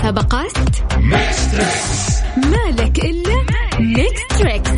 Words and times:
المسابقات 0.00 0.52
مالك 2.36 2.98
إلا 3.04 3.36
Mix 3.80 4.38
Trix 4.38 4.70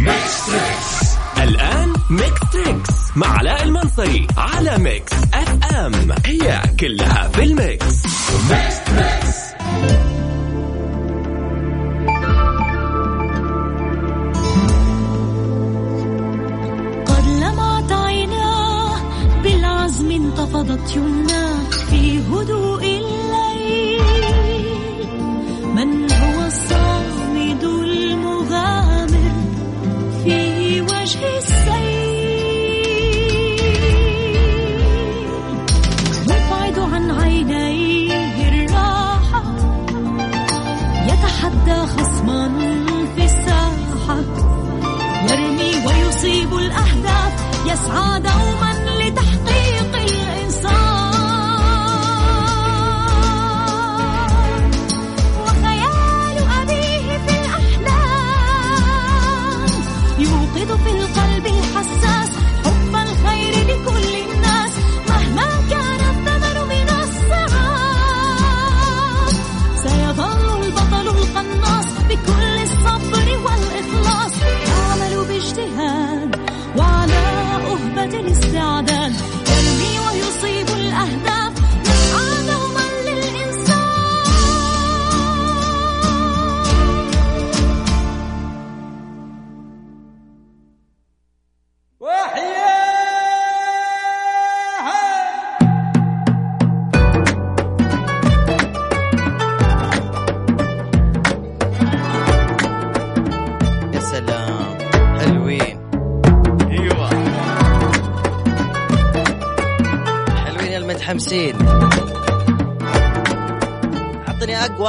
الآن 1.42 1.92
Mix 2.10 2.40
Trix 2.53 2.90
مع 3.17 3.27
علاء 3.38 3.63
المنصري 3.63 4.27
على 4.37 4.78
Mix 4.78 5.12
FM 5.35 5.92
هي 6.27 6.60
كلها 6.81 7.28
في 7.28 7.42
ال 7.42 7.58
mix 7.58 8.03
Mix 8.51 8.76
Trix 8.85 9.42
قد 17.06 17.27
لمعت 17.27 17.92
عيناه 17.92 18.96
بالعزم 19.42 20.10
انتفضت 20.10 20.96
يمناه 20.96 21.70
في 21.91 22.18
هدوء 22.18 22.81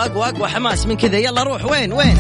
اقوى 0.06 0.30
اقوى 0.30 0.48
حماس 0.48 0.88
من 0.88 0.98
كذا. 0.98 1.18
يلا 1.18 1.44
روح. 1.44 1.66
وين؟ 1.66 1.94
وين؟ 1.94 2.18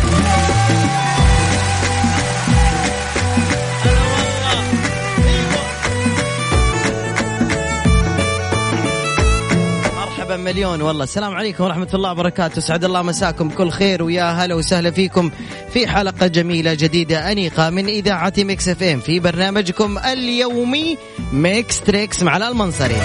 مرحبا 9.96 10.38
مليون 10.38 10.82
والله. 10.82 11.04
السلام 11.04 11.34
عليكم 11.34 11.64
ورحمة 11.64 11.90
الله 11.94 12.12
وبركاته. 12.12 12.62
سعد 12.62 12.84
الله 12.84 13.02
مساكم. 13.02 13.48
بكل 13.48 13.70
خير 13.70 14.04
ويا 14.04 14.32
هلا 14.32 14.56
وسهلا 14.56 14.92
فيكم 14.92 15.32
في 15.74 15.88
حلقة 15.88 16.28
جميلة 16.28 16.74
جديدة 16.74 17.32
أنيقة 17.32 17.70
من 17.70 17.88
إذاعة 17.88 18.34
Mix 18.38 18.68
FM 18.68 19.00
في 19.00 19.20
برنامجكم 19.20 19.98
اليومي 19.98 20.98
Mix 21.34 21.82
Trix 21.82 22.24
مع 22.24 22.38
المنصري 22.38 22.96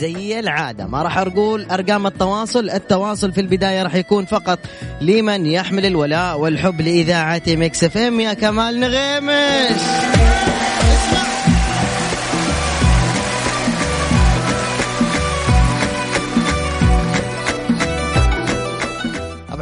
زي 0.00 0.38
العادة. 0.38 0.86
ما 0.86 1.02
راح 1.02 1.18
أقول 1.18 1.66
أرقام 1.70 2.06
التواصل. 2.06 2.70
التواصل 2.70 3.32
في 3.32 3.40
البداية 3.40 3.82
راح 3.82 3.94
يكون 3.94 4.24
فقط 4.24 4.58
لمن 5.00 5.46
يحمل 5.46 5.86
الولاء 5.86 6.38
والحب 6.38 6.80
لإذاعة 6.80 7.42
Mix 7.48 7.84
FM. 7.84 8.20
يا 8.20 8.34
كمال 8.34 8.80
نغيمش 8.80 9.80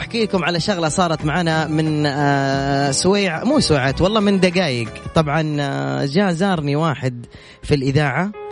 أحكي 0.09 0.25
لكم 0.25 0.45
على 0.45 0.61
شغلة 0.61 0.89
صارت 0.89 1.25
معنا 1.25 1.67
من 1.67 2.07
آه، 2.07 2.91
سويع 2.91 3.45
مو 3.45 3.61
سويعات 3.61 4.01
والله 4.01 4.21
من 4.21 4.41
دقائق 4.41 4.89
طبعا 5.15 5.57
آه، 5.61 6.05
جاء 6.05 6.33
زارني 6.33 6.77
واحد 6.77 7.27
في 7.63 7.75
الإذاعة. 7.75 8.48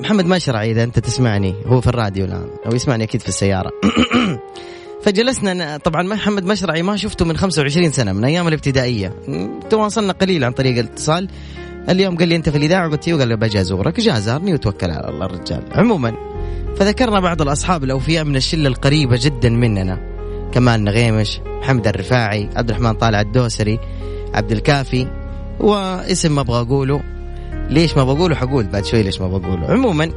محمد 0.00 0.26
مشرعي 0.26 0.70
إذا 0.70 0.82
أنت 0.82 0.98
تسمعني 0.98 1.54
هو 1.66 1.80
في 1.80 1.86
الراديو 1.86 2.24
الآن 2.24 2.46
أو 2.66 2.74
يسمعني 2.74 3.04
أكيد 3.04 3.20
في 3.20 3.28
السيارة. 3.28 3.70
فجلسنا 5.02 5.76
طبعا 5.76 6.02
محمد 6.02 6.44
مشرعي 6.44 6.82
ما 6.82 6.96
شفته 6.96 7.24
من 7.24 7.36
25 7.36 7.90
سنة 7.90 8.12
من 8.12 8.24
أيام 8.24 8.48
الابتدائية. 8.48 9.08
م، 9.28 9.60
تواصلنا 9.70 10.12
قليل 10.12 10.44
عن 10.44 10.52
طريق 10.52 10.78
الاتصال. 10.78 11.28
اليوم 11.88 12.16
قال 12.16 12.28
لي 12.28 12.36
أنت 12.36 12.48
في 12.48 12.58
الإذاعة؟ 12.58 12.90
قلت 12.90 13.08
له 13.08 13.18
قال 13.18 13.28
لي 13.28 13.36
بجي 13.36 13.60
أزورك 13.60 14.00
جاء 14.00 14.18
زارني 14.18 14.54
وتوكل 14.54 14.90
على 14.90 15.08
الله 15.08 15.26
الرجال. 15.26 15.62
عموما 15.72 16.14
فذكرنا 16.76 17.20
بعض 17.20 17.42
الأصحاب 17.42 17.84
الأوفياء 17.84 18.24
من 18.24 18.36
الشلة 18.36 18.68
القريبة 18.68 19.18
جدا 19.22 19.48
مننا. 19.48 20.12
كمال 20.52 20.84
نغيمش 20.84 21.40
محمد 21.62 21.86
الرفاعي 21.86 22.48
عبد 22.56 22.70
الرحمن 22.70 22.92
طالع 22.92 23.20
الدوسري 23.20 23.78
عبد 24.34 24.52
الكافي 24.52 25.06
واسم 25.60 26.34
ما 26.34 26.40
أبغى 26.40 26.60
أقوله 26.60 27.02
ليش 27.72 27.96
ما 27.96 28.04
بقوله؟ 28.04 28.34
حقول 28.34 28.66
بعد 28.66 28.84
شوي 28.84 29.02
ليش 29.02 29.20
ما 29.20 29.28
بقوله. 29.28 29.66
عموما 29.66 30.10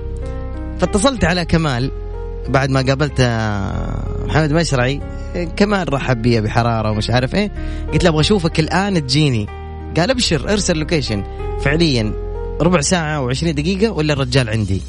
فاتصلت 0.79 1.23
على 1.23 1.45
كمال 1.45 1.91
بعد 2.49 2.69
ما 2.69 2.81
قابلت 2.81 3.19
آه، 3.19 4.25
محمد 4.25 4.53
مشرعي. 4.53 5.01
آه، 5.35 5.43
كمال 5.43 5.93
رحب 5.93 6.21
بي 6.21 6.41
بحرارة 6.41 6.91
ومش 6.91 7.09
عارف 7.09 7.35
إيه. 7.35 7.51
قلت 7.93 8.03
له 8.03 8.09
أبغى 8.09 8.21
أشوفك 8.21 8.59
الآن 8.59 9.07
تجيني. 9.07 9.47
قال 9.97 10.11
أبشر 10.11 10.51
أرسل 10.51 10.77
location. 10.77 11.23
فعليا 11.61 12.13
ربع 12.61 12.81
ساعة 12.81 13.27
و20 13.27 13.43
دقيقة 13.43 13.91
ولا 13.91 14.13
الرجال 14.13 14.49
عندي. 14.49 14.81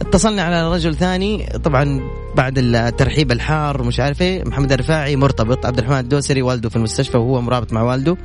اتصلنا 0.00 0.42
على 0.42 0.74
رجل 0.74 0.94
ثاني 0.94 1.46
طبعا 1.64 2.00
بعد 2.36 2.58
الترحيب 2.58 3.32
الحار 3.32 3.82
مش 3.82 4.00
عارف 4.00 4.22
إيه. 4.22 4.44
محمد 4.44 4.72
الرفاعي 4.72 5.16
مرتبط 5.16 5.66
عبد 5.66 5.78
الرحمن 5.78 5.98
الدوسري 5.98 6.42
والده 6.42 6.68
في 6.68 6.76
المستشفى 6.76 7.16
وهو 7.16 7.40
مرابط 7.40 7.72
مع 7.72 7.82
والده. 7.82 8.16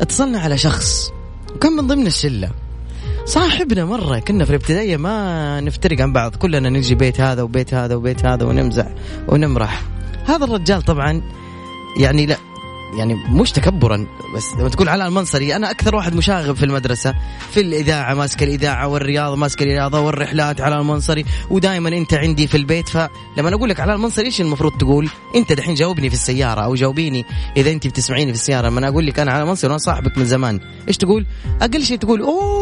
اتصلنا 0.00 0.38
على 0.38 0.58
شخص 0.58 1.12
وكان 1.54 1.72
من 1.72 1.86
ضمن 1.86 2.06
الشلة. 2.06 2.50
صاحبنا 3.24 3.84
مرة 3.84 4.18
كنا 4.18 4.44
في 4.44 4.50
الابتدائية 4.50 4.96
ما 4.96 5.60
نفترق 5.60 6.00
عن 6.00 6.12
بعض 6.12 6.36
كلنا 6.36 6.68
نجي 6.68 6.94
بيت 6.94 7.20
هذا 7.20 7.42
وبيت 7.42 7.74
هذا 7.74 7.94
وبيت 7.94 8.24
هذا 8.24 8.44
ونمزح 8.44 8.86
ونمرح 9.28 9.82
هذا 10.26 10.44
الرجال 10.44 10.82
طبعا 10.82 11.22
يعني 12.00 12.26
لا 12.26 12.36
يعني 12.98 13.14
مش 13.14 13.52
تكبرا 13.52 14.06
بس 14.36 14.44
لما 14.58 14.68
تقول 14.68 14.88
علاء 14.88 15.08
المنصري 15.08 15.56
أنا 15.56 15.70
أكثر 15.70 15.96
واحد 15.96 16.14
مشاغب 16.14 16.56
في 16.56 16.64
المدرسة 16.64 17.14
في 17.50 17.60
الإذاعة 17.60 18.14
ماسك 18.14 18.42
الإذاعة 18.42 18.88
والرياضة 18.88 19.36
ماسك 19.36 19.62
الرياضة 19.62 20.00
والرحلات 20.00 20.60
علاء 20.60 20.80
المنصري 20.80 21.24
ودائما 21.50 21.88
أنت 21.88 22.14
عندي 22.14 22.46
في 22.46 22.56
البيت 22.56 22.88
فلما 22.88 23.54
أقول 23.54 23.68
لك 23.68 23.80
علاء 23.80 23.96
المنصري 23.96 24.26
إيش 24.26 24.40
المفروض 24.40 24.72
تقول؟ 24.72 25.08
أنت 25.34 25.52
دحين 25.52 25.74
جاوبني 25.74 26.08
في 26.08 26.14
السيارة 26.14 26.60
أو 26.60 26.74
جاوبيني 26.74 27.24
إذا 27.56 27.70
أنت 27.70 27.86
بتسمعيني 27.86 28.32
في 28.32 28.38
السيارة 28.38 28.68
لما 28.68 28.88
أقول 28.88 29.06
لك 29.06 29.20
أنا 29.20 29.32
علاء 29.32 29.44
المنصري 29.44 29.68
وأنا 29.68 29.78
صاحبك 29.78 30.18
من 30.18 30.24
زمان 30.24 30.60
إيش 30.88 30.96
تقول؟ 30.96 31.26
أقل 31.62 31.84
شيء 31.84 31.98
تقول 31.98 32.20
أوه 32.20 32.61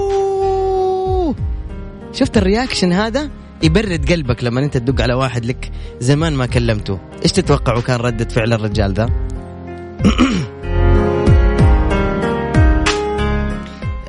شفت 2.21 2.37
ال 2.37 2.43
reaction 2.43 2.93
هذا؟ 2.93 3.31
يبرد 3.63 4.13
قلبك 4.13 4.45
لما 4.45 4.61
انت 4.61 4.77
تدق 4.77 5.03
على 5.03 5.15
واحد 5.15 5.45
لك. 5.45 5.71
زمان 6.01 6.33
ما 6.33 6.47
كلمته. 6.47 6.99
إيش 7.23 7.33
تتوقعوا 7.33 7.81
كان 7.81 7.97
ردة 8.01 8.29
فعل 8.29 8.53
الرجال 8.53 8.95
ذا؟ 8.95 9.05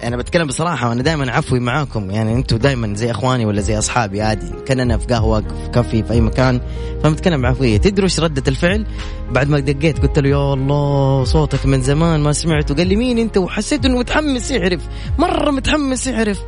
أنا 0.04 0.18
بتكلم 0.18 0.48
بصراحة 0.48 0.90
وأنا 0.90 1.04
دائما 1.04 1.32
عفوي 1.32 1.60
معاكم. 1.60 2.12
يعني 2.12 2.34
أنتم 2.34 2.58
دائما 2.58 2.96
زي 2.96 3.12
إخواني 3.12 3.46
ولا 3.46 3.62
زي 3.62 3.78
أصحابي 3.78 4.22
عادي. 4.22 4.52
كاننا 4.66 4.98
في 4.98 5.06
قهوة 5.06 5.42
في 5.42 5.70
كافي 5.74 6.04
في 6.04 6.14
أي 6.14 6.22
مكان. 6.22 6.62
فبتكلم 7.04 7.42
بعفوية. 7.42 7.78
تدروا 7.78 8.06
إيش 8.06 8.20
ردة 8.20 8.44
الفعل؟ 8.48 8.86
بعد 9.32 9.50
ما 9.50 9.60
دقيت 9.60 10.00
قلت 10.00 10.20
له 10.20 10.30
يا 10.30 10.54
الله 10.54 11.24
صوتك 11.24 11.66
من 11.66 11.82
زمان 11.82 12.20
ما 12.20 12.34
سمعته. 12.34 12.76
قال 12.76 12.88
لي 12.88 12.96
مين 12.96 13.18
أنت؟ 13.18 13.38
وحسيت 13.38 13.86
إنه 13.86 13.98
متحمس 13.98 14.52
يعرف. 14.52 14.82
مرة 15.20 15.52
متحمس 15.52 16.08
يعرف. 16.08 16.40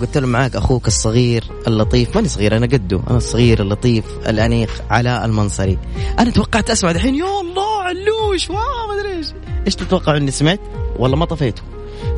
قلت 0.00 0.18
له 0.18 0.26
معاك 0.26 0.56
أخوك 0.56 0.86
الصغير 0.86 1.44
اللطيف 1.66 2.14
ماني 2.14 2.28
صغير 2.28 2.56
أنا 2.56 2.66
قده 2.66 3.00
أنا 3.08 3.16
الصغير 3.16 3.62
اللطيف 3.62 4.04
الأنيق 4.28 4.70
علاء 4.90 5.24
المنصري. 5.24 5.78
أنا 6.18 6.30
توقعت 6.30 6.70
أسمع 6.70 6.92
دحين 6.92 7.14
يا 7.14 7.40
الله 7.40 7.82
علوش 7.82 8.50
واو 8.50 8.86
ما 8.88 9.00
أدري 9.00 9.16
إيش. 9.16 9.26
إيش 9.66 9.74
تتوقع 9.74 10.16
إني 10.16 10.30
سمعت؟ 10.30 10.60
والله 10.98 11.16
ما 11.16 11.24
طفيته. 11.24 11.62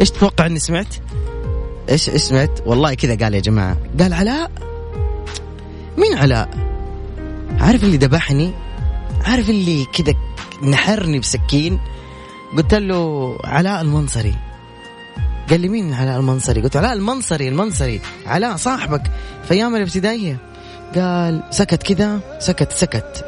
إيش 0.01 0.11
تتوقع 0.11 0.47
إني 0.47 0.59
سمعت؟ 0.59 0.95
إيش 1.89 2.09
إيش 2.09 2.23
سمعت؟ 2.23 2.61
والله 2.67 2.95
كذا 2.95 3.25
قال 3.25 3.35
يا 3.35 3.41
جماعة. 3.41 3.77
قال 4.01 4.13
علاء؟ 4.13 4.51
مين 5.99 6.15
علاء؟ 6.15 6.49
عارف 7.61 7.85
اللي 7.85 7.97
ذبحني؟ 7.97 8.51
عارف 9.25 9.51
اللي 9.51 9.85
كذا 9.85 10.15
نحرني 10.63 11.19
بسكين؟ 11.19 11.81
قلت 12.57 12.75
له 12.75 13.37
علاء 13.45 13.81
المنصري. 13.81 14.35
قال 15.51 15.61
لي 15.61 15.69
مين 15.69 15.95
علاء 15.95 16.21
المنصري؟ 16.21 16.63
قلت 16.63 16.77
علاء 16.77 16.93
المنصري 16.93 17.49
المنصري. 17.49 18.01
علاء 18.27 18.57
صاحبك. 18.57 19.03
في 19.49 19.55
أيام 19.55 19.77
الابتدائية. 19.77 20.39
قال 20.95 21.43
سكت 21.51 21.83
كذا 21.83 22.21
سكت 22.39 22.73
سكت. 22.73 23.25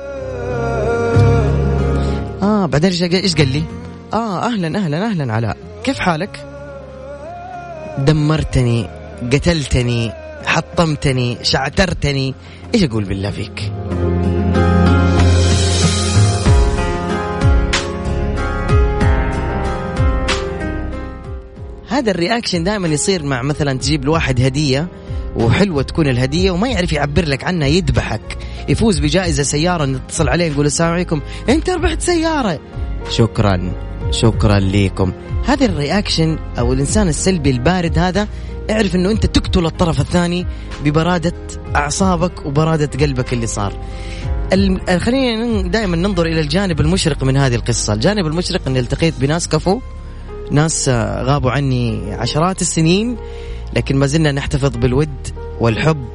آه 2.43 2.67
بعدين 2.67 2.91
إيش 2.91 3.35
قال 3.35 3.49
لي؟ 3.49 3.62
آه 4.12 4.47
أهلا 4.47 4.79
أهلا 4.79 5.06
أهلا 5.06 5.32
علاء 5.32 5.56
كيف 5.85 5.99
حالك? 5.99 6.47
دمرتني 7.99 8.88
قتلتني 9.32 10.12
حطمتني 10.47 11.38
شعترتني. 11.43 12.35
إيش 12.75 12.85
أقول 12.85 13.05
بالله 13.05 13.31
فيك؟ 13.31 13.73
هذا 21.99 22.11
الرياكشن 22.11 22.65
دائما 22.65 22.89
يصير 22.89 23.23
مع 23.23 23.43
مثلا 23.43 23.79
تجيب 23.79 24.05
لواحد 24.05 24.41
هدية 24.41 24.89
وحلوة 25.37 25.83
تكون 25.83 26.06
الهدية 26.06 26.50
وما 26.50 26.69
يعرف 26.69 26.93
يعبر 26.93 27.25
لك 27.25 27.45
عنها 27.45 27.69
يذبحك 27.69 28.39
يفوز 28.69 28.99
بجائزة 28.99 29.43
سيارة 29.43 29.85
نتصل 29.85 30.29
عليه 30.29 30.50
نقول 30.50 30.67
السلام 30.67 30.93
عليكم 30.93 31.21
أنت 31.49 31.71
ربحت 31.71 32.00
سيارة. 32.00 32.61
شكرا 33.11 33.73
شكرا 34.11 34.59
لكم 34.59 35.12
هذا 35.47 35.67
الرياكشن 35.67 36.39
أو 36.59 36.73
الإنسان 36.73 37.09
السلبي 37.09 37.50
البارد 37.50 37.99
هذا 37.99 38.29
اعرف 38.71 38.94
إنه 38.94 39.11
أنت 39.11 39.27
تقتل 39.27 39.67
الطرف 39.67 40.01
الثاني 40.01 40.47
ببرادة 40.85 41.35
أعصابك 41.77 42.47
وبرادة 42.47 43.06
قلبك 43.06 43.33
اللي 43.33 43.47
صار. 43.47 43.73
خلينا 44.99 45.62
دائما 45.62 45.97
ننظر 45.97 46.27
إلى 46.27 46.41
الجانب 46.41 46.81
المشرق 46.81 47.25
من 47.25 47.37
هذه 47.37 47.55
القصة. 47.55 47.93
الجانب 47.93 48.27
المشرق 48.27 48.61
اني 48.67 48.79
التقيت 48.79 49.15
بناس 49.21 49.49
كفو 49.49 49.81
ناس 50.50 50.89
غابوا 51.23 51.50
عني 51.50 52.15
عشرات 52.15 52.61
السنين 52.61 53.17
لكن 53.77 53.97
ما 53.97 54.06
زلنا 54.06 54.33
نحتفظ 54.33 54.77
بالود 54.77 55.29
والحب. 55.61 56.09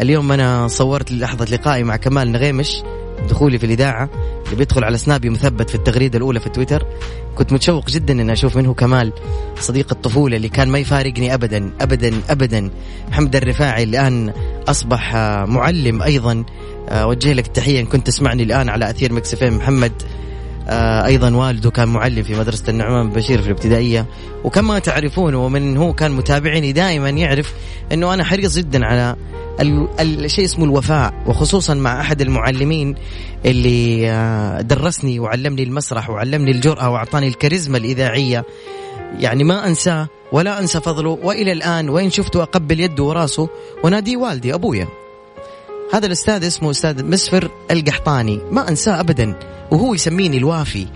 اليوم 0.00 0.32
أنا 0.32 0.68
صورت 0.68 1.12
لحظة 1.12 1.44
لقائي 1.44 1.84
مع 1.84 1.96
كمال 1.96 2.32
نغيمش 2.32 2.82
دخولي 3.28 3.58
في 3.58 3.66
الإذاعة 3.66 4.08
اللي 4.44 4.56
بيدخل 4.56 4.84
على 4.84 4.98
سنابي 4.98 5.30
مثبت 5.30 5.70
في 5.70 5.74
التغريدة 5.74 6.18
الأولى 6.18 6.40
في 6.40 6.48
تويتر. 6.48 6.86
كنت 7.34 7.52
متشوق 7.52 7.90
جدا 7.90 8.12
إني 8.22 8.32
أشوف 8.32 8.56
منه 8.56 8.74
كمال 8.74 9.12
صديق 9.60 9.86
الطفولة 9.92 10.36
اللي 10.36 10.48
كان 10.48 10.68
ما 10.68 10.78
يفارقني 10.78 11.34
ابدا 11.34 11.70
ابدا 11.80 12.12
ابدا. 12.30 12.70
محمد 13.08 13.36
الرفاعي 13.36 13.82
الآن 13.82 14.32
أصبح 14.68 15.14
آه، 15.14 15.44
معلم 15.44 16.02
أيضا. 16.02 16.44
آه، 16.88 17.02
أوجه 17.02 17.32
لك 17.32 17.46
التحية 17.46 17.80
إن 17.80 17.86
كنت 17.86 18.06
تسمعني 18.06 18.42
الآن 18.42 18.68
على 18.68 18.90
أثير 18.90 19.12
Mix 19.12 19.34
FM. 19.34 19.56
محمد 19.56 19.92
أيضا 21.06 21.34
والده 21.36 21.70
كان 21.70 21.88
معلم 21.88 22.22
في 22.22 22.34
مدرسة 22.34 22.64
النعمان 22.68 23.10
بشير 23.10 23.40
في 23.42 23.46
الابتدائية. 23.46 24.06
وكما 24.44 24.78
تعرفون 24.78 25.34
ومن 25.34 25.76
هو 25.76 25.92
كان 25.92 26.10
متابعني 26.12 26.72
دائما 26.72 27.10
يعرف 27.10 27.54
إنه 27.92 28.14
أنا 28.14 28.24
حريص 28.24 28.56
جدا 28.58 28.86
على 28.86 29.16
ال- 29.60 29.88
الشيء 30.00 30.44
اسمه 30.44 30.64
الوفاء 30.64 31.14
وخصوصا 31.26 31.74
مع 31.74 32.00
أحد 32.00 32.20
المعلمين 32.20 32.94
اللي 33.46 34.10
آه، 34.10 34.60
درسني 34.60 35.18
وعلمني 35.20 35.62
المسرح 35.62 36.10
وعلمني 36.10 36.50
الجرأة 36.50 36.90
وأعطاني 36.90 37.28
الكاريزما 37.28 37.78
الإذاعية. 37.78 38.44
يعني 39.18 39.44
ما 39.44 39.66
أنساه 39.66 40.08
ولا 40.32 40.60
أنسى 40.60 40.80
فضله 40.80 41.18
وإلى 41.22 41.52
الآن 41.52 41.88
وين 41.90 42.10
شفته 42.10 42.42
أقبل 42.42 42.80
يده 42.80 43.02
وراسه 43.04 43.48
وناديه 43.84 44.16
والدي 44.16 44.54
أبويا. 44.54 44.88
هذا 45.94 46.06
الأستاذ 46.06 46.44
اسمه 46.46 46.70
أستاذ 46.70 47.04
مسفر 47.04 47.50
القحطاني. 47.70 48.40
ما 48.50 48.68
أنساه 48.68 49.00
ابدا. 49.00 49.34
وهو 49.70 49.94
يسميني 49.94 50.36
الوافي. 50.36 50.86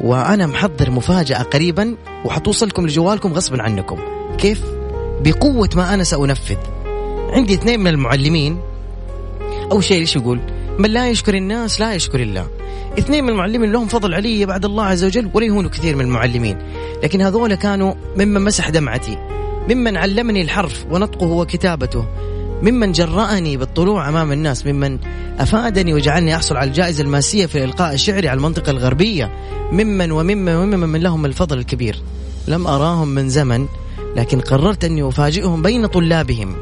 وأنا 0.00 0.46
محضر 0.46 0.90
مفاجأة 0.90 1.42
قريبا 1.42 1.96
وحتوصلكم 2.24 2.86
لجوالكم 2.86 3.32
غصبا 3.32 3.62
عنكم. 3.62 3.98
كيف؟ 4.38 4.62
بقوة 5.24 5.68
ما 5.76 5.94
أنا 5.94 6.04
سأنفذ. 6.04 6.56
عندي 7.32 7.54
اثنين 7.54 7.80
من 7.80 7.86
المعلمين. 7.86 8.60
أول 9.72 9.84
شيء 9.84 10.00
إيش 10.00 10.16
يقول؟ 10.16 10.40
من 10.78 10.90
لا 10.90 11.10
يشكر 11.10 11.34
الناس 11.34 11.80
لا 11.80 11.94
يشكر 11.94 12.20
الله. 12.20 12.48
اثنين 12.98 13.24
من 13.24 13.30
المعلمين 13.30 13.72
لهم 13.72 13.86
فضل 13.86 14.14
علي 14.14 14.46
بعد 14.46 14.64
الله 14.64 14.84
عز 14.84 15.04
وجل 15.04 15.30
ولا 15.34 15.46
يهونوا 15.46 15.70
كثير 15.70 15.96
من 15.96 16.04
المعلمين. 16.04 16.58
لكن 17.02 17.20
هذول 17.20 17.54
كانوا 17.54 17.94
ممن 18.16 18.40
مسح 18.40 18.68
دمعتي. 18.68 19.18
ممن 19.68 19.96
علمني 19.96 20.42
الحرف 20.42 20.86
ونطقه 20.90 21.26
وكتابته. 21.26 22.06
ممن 22.62 22.92
جرأني 22.92 23.56
بالطلوع 23.56 24.08
أمام 24.08 24.32
الناس 24.32 24.66
ممن 24.66 24.98
أفادني 25.38 25.94
وجعلني 25.94 26.36
أحصل 26.36 26.56
على 26.56 26.68
الجائزة 26.68 27.02
المأسية 27.02 27.46
في 27.46 27.58
الإلقاء 27.58 27.94
الشعري 27.94 28.28
على 28.28 28.36
المنطقة 28.36 28.70
الغربية 28.70 29.30
ممن 29.72 30.12
وممن 30.12 30.54
وممن 30.54 30.88
من 30.88 31.00
لهم 31.00 31.24
الفضل 31.26 31.58
الكبير. 31.58 32.02
لم 32.48 32.66
أراهم 32.66 33.08
من 33.08 33.28
زمن 33.28 33.66
لكن 34.16 34.40
قررت 34.40 34.84
أني 34.84 35.08
أفاجئهم 35.08 35.62
بين 35.62 35.86
طلابهم 35.86 36.56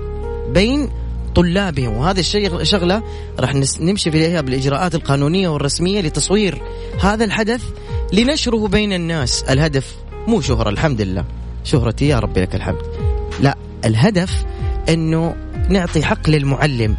بين 0.53 0.91
طلابهم. 1.35 1.97
وهذا 1.97 2.21
الشيء 2.21 2.63
شغلة 2.63 3.03
راح 3.41 3.55
نمشي 3.81 4.11
فيها 4.11 4.41
بالإجراءات 4.41 4.95
القانونية 4.95 5.49
والرسمية 5.49 6.01
لتصوير 6.01 6.63
هذا 7.01 7.25
الحدث 7.25 7.63
لنشره 8.13 8.69
بين 8.69 8.93
الناس. 8.93 9.43
الهدف 9.43 9.95
مو 10.27 10.41
شهرة 10.41 10.69
الحمد 10.69 11.01
لله. 11.01 11.25
شهرتي 11.65 12.09
يا 12.09 12.19
ربي 12.19 12.41
لك 12.41 12.55
الحمد. 12.55 12.83
لا 13.41 13.57
الهدف 13.85 14.45
أنه 14.89 15.35
نعطي 15.69 16.03
حق 16.03 16.31
للمعلم. 16.31 16.97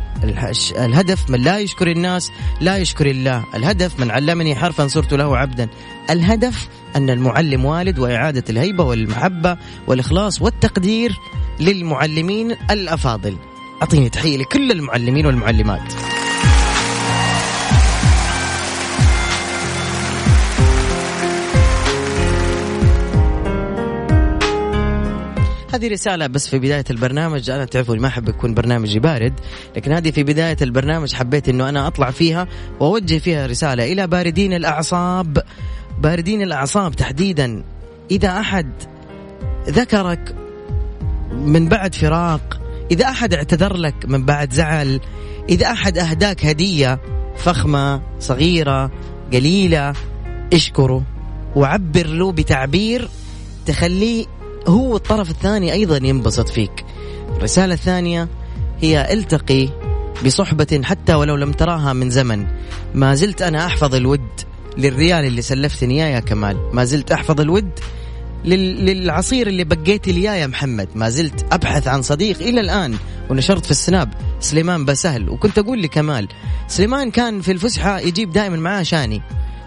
الهدف 0.77 1.29
من 1.29 1.41
لا 1.41 1.59
يشكر 1.59 1.91
الناس 1.91 2.31
لا 2.61 2.77
يشكر 2.77 3.05
الله. 3.05 3.43
الهدف 3.55 3.99
من 3.99 4.11
علمني 4.11 4.55
حرفا 4.55 4.87
صرت 4.87 5.13
له 5.13 5.37
عبدا. 5.37 5.69
الهدف 6.09 6.67
أن 6.95 7.09
المعلم 7.09 7.65
والد 7.65 7.99
وإعادة 7.99 8.43
الهيبة 8.49 8.83
والمحبة 8.83 9.57
والإخلاص 9.87 10.41
والتقدير 10.41 11.15
للمعلمين 11.59 12.51
الأفاضل. 12.51 13.37
أعطيني 13.81 14.09
تحية 14.09 14.37
لكل 14.37 14.71
المعلمين 14.71 15.25
والمعلمات. 15.25 15.93
هذه 25.73 25.87
رسالة 25.87 26.27
بس 26.27 26.47
في 26.47 26.59
بداية 26.59 26.83
البرنامج. 26.89 27.49
أنا 27.49 27.65
تعرفوا 27.65 27.95
ما 27.95 28.07
أحب 28.07 28.29
يكون 28.29 28.53
برنامجي 28.53 28.99
بارد 28.99 29.33
لكن 29.75 29.91
هذه 29.91 30.11
في 30.11 30.23
بداية 30.23 30.57
البرنامج 30.61 31.13
حبيت 31.13 31.49
أنه 31.49 31.69
أنا 31.69 31.87
أطلع 31.87 32.11
فيها 32.11 32.47
وأوجه 32.79 33.17
فيها 33.17 33.47
رسالة 33.47 33.91
إلى 33.91 34.07
باردين 34.07 34.53
الأعصاب. 34.53 35.43
باردين 35.99 36.41
الأعصاب 36.41 36.95
تحديدا. 36.95 37.63
إذا 38.11 38.39
أحد 38.39 38.71
ذكرك 39.67 40.35
من 41.31 41.69
بعد 41.69 41.95
فراق 41.95 42.61
إذا 42.91 43.05
أحد 43.05 43.33
اعتذر 43.33 43.77
لك 43.77 44.05
من 44.05 44.25
بعد 44.25 44.53
زعل 44.53 44.99
إذا 45.49 45.71
أحد 45.71 45.97
أهداك 45.97 46.45
هدية 46.45 46.99
فخمة 47.37 48.01
صغيرة 48.19 48.91
قليلة 49.33 49.93
اشكره. 50.53 51.03
وعبر 51.55 52.07
له 52.07 52.31
بتعبير 52.31 53.09
تخليه 53.65 54.25
هو 54.67 54.95
الطرف 54.95 55.29
الثاني 55.29 55.73
أيضا 55.73 55.97
ينبسط 55.97 56.49
فيك. 56.49 56.85
الرسالة 57.37 57.73
الثانية 57.73 58.27
هي 58.81 59.13
التقي 59.13 59.69
بصحبة 60.25 60.81
حتى 60.83 61.13
ولو 61.13 61.35
لم 61.35 61.51
تراها 61.51 61.93
من 61.93 62.09
زمن. 62.09 62.47
ما 62.95 63.15
زلت 63.15 63.41
أنا 63.41 63.65
أحفظ 63.65 63.95
الود 63.95 64.27
للريال 64.77 65.25
اللي 65.25 65.41
سلفتني 65.41 65.93
إياه 65.93 66.15
يا 66.15 66.19
كمال. 66.19 66.57
ما 66.73 66.83
زلت 66.83 67.11
أحفظ 67.11 67.41
الود 67.41 67.69
لل... 68.45 68.85
للعصير 68.85 69.47
اللي 69.47 69.63
بقيت 69.63 70.07
لي 70.07 70.23
يا 70.23 70.47
محمد. 70.47 70.89
ما 70.95 71.09
زلت 71.09 71.45
أبحث 71.51 71.87
عن 71.87 72.01
صديق 72.01 72.39
إلى 72.41 72.61
الآن 72.61 72.95
ونشرت 73.29 73.65
في 73.65 73.71
السناب 73.71 74.13
سليمان 74.39 74.85
بسهل. 74.85 75.29
وكنت 75.29 75.59
أقول 75.59 75.81
لكمال 75.81 76.27
سليمان 76.67 77.11
كان 77.11 77.41
في 77.41 77.51
الفسحة 77.51 77.99
يجيب 77.99 78.31
دائما 78.31 78.57
معاه 78.57 78.83
شاني. 78.83 79.21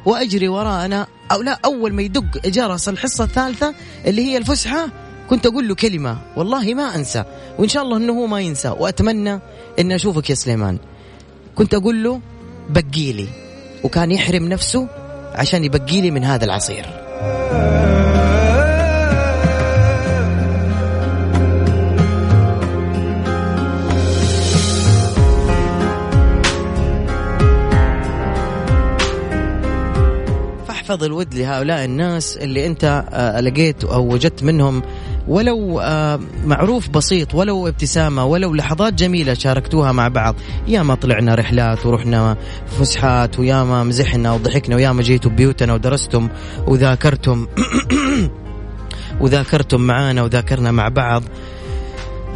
وأجري 0.07 0.49
وراه 0.49 0.85
أنا 0.85 1.07
أو 1.33 1.43
لا 1.43 1.59
أول 1.65 1.93
ما 1.93 2.03
يدق 2.03 2.47
جرس 2.47 2.89
الحصة 2.89 3.25
الثالثة 3.25 3.75
اللي 4.07 4.23
هي 4.23 4.37
الفسحة 4.37 4.89
كنت 5.31 5.47
أقول 5.47 5.69
له 5.69 5.75
كلمة. 5.75 6.19
والله 6.37 6.75
ما 6.75 6.97
أنسى. 6.97 7.25
وإن 7.59 7.69
شاء 7.69 7.83
الله 7.83 7.97
إنه 7.97 8.13
هو 8.13 8.27
ما 8.27 8.41
ينسى. 8.41 8.69
وأتمنى 8.69 9.41
اني 9.79 9.95
أشوفك 9.95 10.31
يا 10.31 10.35
سليمان. 10.35 10.79
كنت 11.55 11.75
أقول 11.75 12.05
له 12.05 12.21
بقيلي 12.71 13.29
وكان 13.85 14.11
يحرم 14.11 14.49
نفسه 14.49 14.89
عشان 15.35 15.65
يبقيلي 15.65 16.11
من 16.11 16.25
هذا 16.25 16.45
العصير. 16.45 16.87
فاحفظ 30.93 31.05
الود 31.05 31.35
لهؤلاء 31.35 31.85
الناس 31.85 32.37
اللي 32.37 32.67
انت 32.67 33.05
آه، 33.13 33.41
لقيت 33.41 33.85
أو 33.85 34.13
وجدت 34.13 34.43
منهم. 34.43 34.83
ولو 35.29 35.81
آه، 35.81 36.21
معروف 36.45 36.89
بسيط 36.89 37.35
ولو 37.35 37.69
ابتسامة 37.69 38.25
ولو 38.25 38.55
لحظات 38.55 38.95
جميلة 38.95 39.35
شاركتوها 39.35 39.93
مع 39.93 40.09
بعض. 40.09 40.35
يا 40.69 40.83
ما 40.83 40.95
طلعنا 40.95 41.35
رحلات 41.35 41.87
ورحنا 41.87 42.37
فسحات 42.79 43.39
ويا 43.39 43.65
ما 43.65 43.85
مزحنا 43.85 44.33
وضحكنا 44.33 44.77
ويا 44.77 44.93
ما 44.93 45.03
جيتوا 45.03 45.31
بيوتنا 45.31 45.75
ودرستم 45.75 46.29
وذاكرتم. 46.67 47.47
وذاكرتم 49.21 49.81
معانا 49.81 50.23
وذاكرنا 50.23 50.71
مع 50.71 50.89
بعض. 50.89 51.23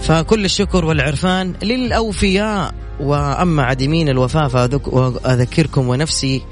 فكل 0.01 0.45
الشكر 0.45 0.85
والعرفان 0.85 1.55
للأوفياء. 1.63 2.75
وأما 3.01 3.63
عدمين 3.63 4.09
الوفاء 4.09 4.49
فأذكركم 4.49 5.89
ونفسي 5.89 6.43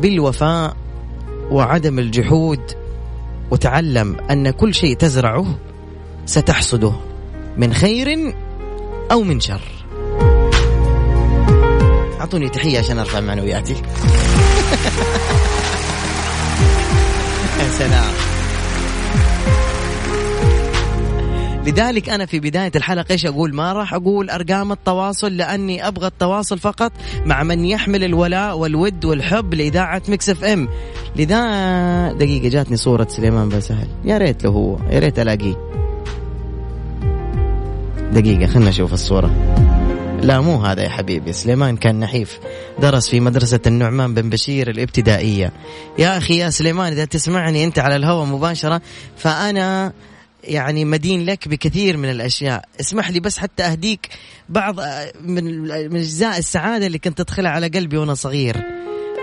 بالوفاء. 0.00 0.76
وعدم 1.50 1.98
الجحود 1.98 2.60
وتعلم 3.50 4.16
أن 4.30 4.50
كل 4.50 4.74
شيء 4.74 4.96
تزرعه 4.96 5.58
ستحصده 6.26 6.92
من 7.56 7.74
خير 7.74 8.34
أو 9.12 9.22
من 9.22 9.40
شر. 9.40 9.60
أعطوني 12.20 12.48
تحية 12.48 12.78
عشان 12.78 12.98
أرفع 12.98 13.20
معنوياتي. 13.20 13.74
يا 17.60 17.68
سلام. 17.78 18.29
لذلك 21.70 22.08
أنا 22.08 22.26
في 22.26 22.40
بداية 22.40 22.72
الحلقة 22.76 23.12
إيش 23.12 23.26
أقول؟ 23.26 23.54
ما 23.54 23.72
راح 23.72 23.94
أقول 23.94 24.30
أرقام 24.30 24.72
التواصل 24.72 25.36
لأني 25.36 25.88
أبغى 25.88 26.06
التواصل 26.06 26.58
فقط 26.58 26.92
مع 27.24 27.42
من 27.42 27.64
يحمل 27.64 28.04
الولاء 28.04 28.58
والود 28.58 29.04
والحب 29.04 29.54
لإذاعة 29.54 30.02
Mix 30.08 30.28
FM. 30.28 30.68
لذا 31.16 32.12
دقيقة 32.12 32.48
جاتني 32.48 32.76
صورة 32.76 33.06
سليمان 33.10 33.48
بن 33.48 33.60
سهل. 33.60 33.88
يا 34.04 34.18
ريت 34.18 34.44
له 34.44 34.50
هو 34.50 34.78
يا 34.90 34.98
ريت 34.98 35.18
ألاقيه. 35.18 35.54
دقيقة 38.12 38.46
خلنا 38.46 38.68
نشوف 38.68 38.92
الصورة. 38.92 39.30
لا 40.22 40.40
مو 40.40 40.56
هذا 40.56 40.82
يا 40.82 40.88
حبيبي. 40.88 41.32
سليمان 41.32 41.76
كان 41.76 42.00
نحيف. 42.00 42.38
درس 42.82 43.08
في 43.08 43.20
مدرسة 43.20 43.60
النعمان 43.66 44.14
بن 44.14 44.30
بشير 44.30 44.70
الابتدائية. 44.70 45.52
يا 45.98 46.18
أخي 46.18 46.38
يا 46.38 46.50
سليمان 46.50 46.92
إذا 46.92 47.04
تسمعني 47.04 47.64
أنت 47.64 47.78
على 47.78 47.96
الهواء 47.96 48.24
مباشرة 48.24 48.80
فأنا 49.16 49.92
يعني 50.44 50.84
مدين 50.84 51.26
لك 51.26 51.48
بكثير 51.48 51.96
من 51.96 52.10
الأشياء. 52.10 52.64
اسمح 52.80 53.10
لي 53.10 53.20
بس 53.20 53.38
حتى 53.38 53.62
أهديك 53.62 54.08
بعض 54.48 54.80
من 55.24 55.44
من 55.90 55.96
أجزاء 55.96 56.38
السعادة 56.38 56.86
اللي 56.86 56.98
كنت 56.98 57.22
تدخلها 57.22 57.50
على 57.50 57.68
قلبي 57.68 57.96
وأنا 57.96 58.14
صغير. 58.14 58.56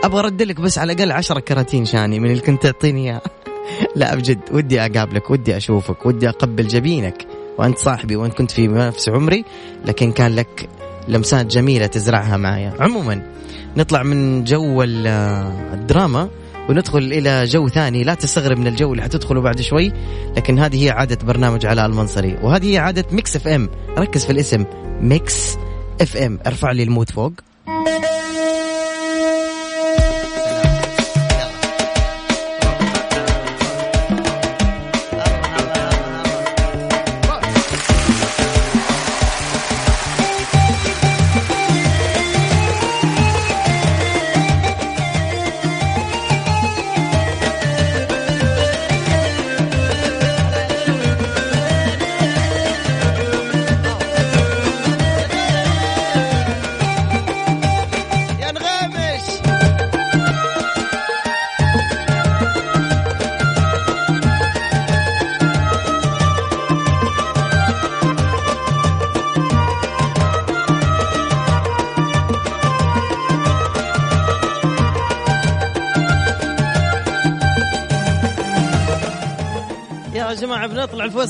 أبغى 0.04 0.20
أرد 0.20 0.42
لك 0.42 0.62
بس 0.62 0.78
على 0.78 0.94
الأقل 0.94 1.12
عشرة 1.12 1.40
كراتين 1.40 1.86
شاني 1.86 2.20
من 2.20 2.32
اللي 2.32 2.42
كنت 2.42 2.64
تعطيني 2.64 3.12
إياه. 3.12 3.22
لا 3.96 4.16
بجد 4.16 4.40
ودي 4.52 4.82
أقابلك 4.82 5.30
ودي 5.32 5.58
أشوفك 5.58 6.06
ودي 6.06 6.30
أقبل 6.30 6.68
جبينك. 6.68 7.28
وأنت 7.58 7.78
صاحبي 7.78 8.16
وانت 8.16 8.34
كنت 8.34 8.52
في 8.52 8.68
نفس 8.68 9.10
عمري 9.10 9.46
لكن 9.86 10.12
كان 10.12 10.36
لك 10.36 10.70
لمسات 11.08 11.46
جميلة 11.46 11.86
تزرعها 11.86 12.38
معايا. 12.38 12.74
عموما 12.80 13.32
نطلع 13.78 14.04
من 14.04 14.44
جو 14.44 14.84
الدراما. 14.84 16.30
وندخل 16.70 17.00
إلى 17.00 17.46
جو 17.46 17.68
ثاني. 17.68 18.04
لا 18.04 18.14
تستغرب 18.14 18.58
من 18.58 18.68
الجو 18.68 18.92
اللي 18.92 19.04
حتدخله 19.04 19.42
بعد 19.42 19.62
شوي 19.62 19.94
لكن 20.38 20.60
هذه 20.60 20.86
هي 20.86 20.90
عادة 20.90 21.26
برنامج 21.26 21.66
علاء 21.66 21.86
المنصري 21.86 22.38
وهذه 22.44 22.74
هي 22.74 22.78
عادة 22.78 23.06
Mix 23.12 23.36
FM. 23.36 23.70
ركز 23.98 24.26
في 24.26 24.32
الاسم 24.32 24.66
Mix 25.02 25.58
FM. 26.02 26.40
ارفع 26.48 26.72
لي 26.72 26.84
ال 26.84 26.89
mood 26.89 27.10
فوق. 27.10 27.34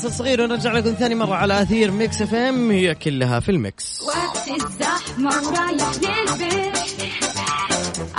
الفاصل 0.08 0.24
الصغير 0.24 0.40
ونرجع 0.40 0.72
لكم 0.72 0.94
ثاني 0.94 1.14
مرة 1.14 1.34
على 1.34 1.62
أثير 1.62 1.90
Mix 1.90 2.22
FM 2.22 2.70
هي 2.70 2.94
كلها 2.94 3.40
في 3.40 3.48
ال 3.48 3.59
Mix. 3.59 4.02
وقت 4.02 4.48
الزحمة 4.48 5.30
ورايح 5.48 5.90
للبيت. 5.94 6.76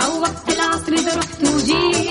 أو 0.04 0.20
وقت 0.20 0.48
العصر 0.48 0.92
إذا 0.92 1.18
رحت 1.18 1.44
وجيت. 1.44 2.09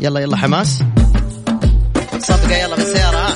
يلا 0.00 0.20
يلا 0.20 0.36
حماس. 0.36 0.82
صفقة 2.18 2.56
يلا 2.56 2.76
بالسيارة. 2.76 3.34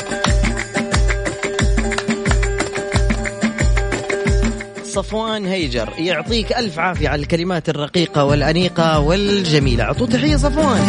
صفوان 4.85 5.47
هيجر 5.47 5.89
يعطيك 5.99 6.53
ألف 6.53 6.79
عافية 6.79 7.09
على 7.09 7.23
الكلمات 7.23 7.69
الرقيقة 7.69 8.25
والأنيقة 8.25 9.01
والجميلة. 9.01 9.85
أعطوه 9.85 10.09
تحية 10.09 10.37
صفوان. 10.37 10.89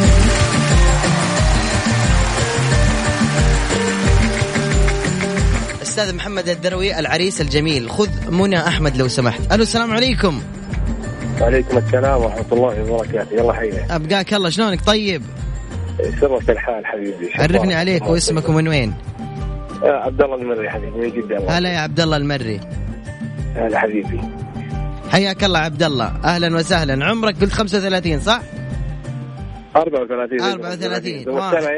أستاذ 5.81 6.15
محمد 6.15 6.49
الدروي 6.49 6.99
العريس 6.99 7.41
الجميل 7.41 7.89
خذ 7.89 8.31
منى 8.31 8.67
أحمد 8.67 8.97
لو 8.97 9.07
سمحت. 9.07 9.41
ألو 9.51 9.63
السلام 9.63 9.93
عليكم. 9.93 10.41
وعليكم 11.41 11.77
السلام 11.77 12.21
ورحمة 12.21 12.45
الله 12.51 12.91
وبركاته. 12.91 13.33
يلا 13.33 13.53
حيا. 13.53 13.87
أبقاك 13.89 14.33
الله 14.33 14.49
شلونك؟ 14.49 14.85
طيب. 14.85 15.23
سرت 16.19 16.49
الحال 16.49 16.85
حبيبي 16.85 17.31
عرفني 17.35 17.75
عليك 17.75 18.07
واسمك 18.07 18.49
ومن 18.49 18.67
وين؟ 18.67 18.93
آه 19.83 20.03
عبد 20.05 20.21
الله 20.21 20.35
المري 20.35 20.69
حبيبي 20.69 20.97
من 20.97 21.09
جدة. 21.09 21.57
هلا 21.57 21.73
يا 21.73 21.79
عبد 21.79 21.99
الله 21.99 22.17
المري. 22.17 22.59
هلا 23.55 23.79
حبيبي. 23.79 24.21
حياك 25.11 25.43
الله 25.43 25.59
عبد 25.59 25.83
الله. 25.83 26.13
أهلا 26.25 26.55
وسهلا. 26.55 27.05
عمرك 27.05 27.41
قلت 27.41 27.53
35 27.53 28.19
صح؟ 28.19 28.41
34 29.75 30.41
34. 30.41 31.23
دوب 31.23 31.37
السنة. 31.37 31.69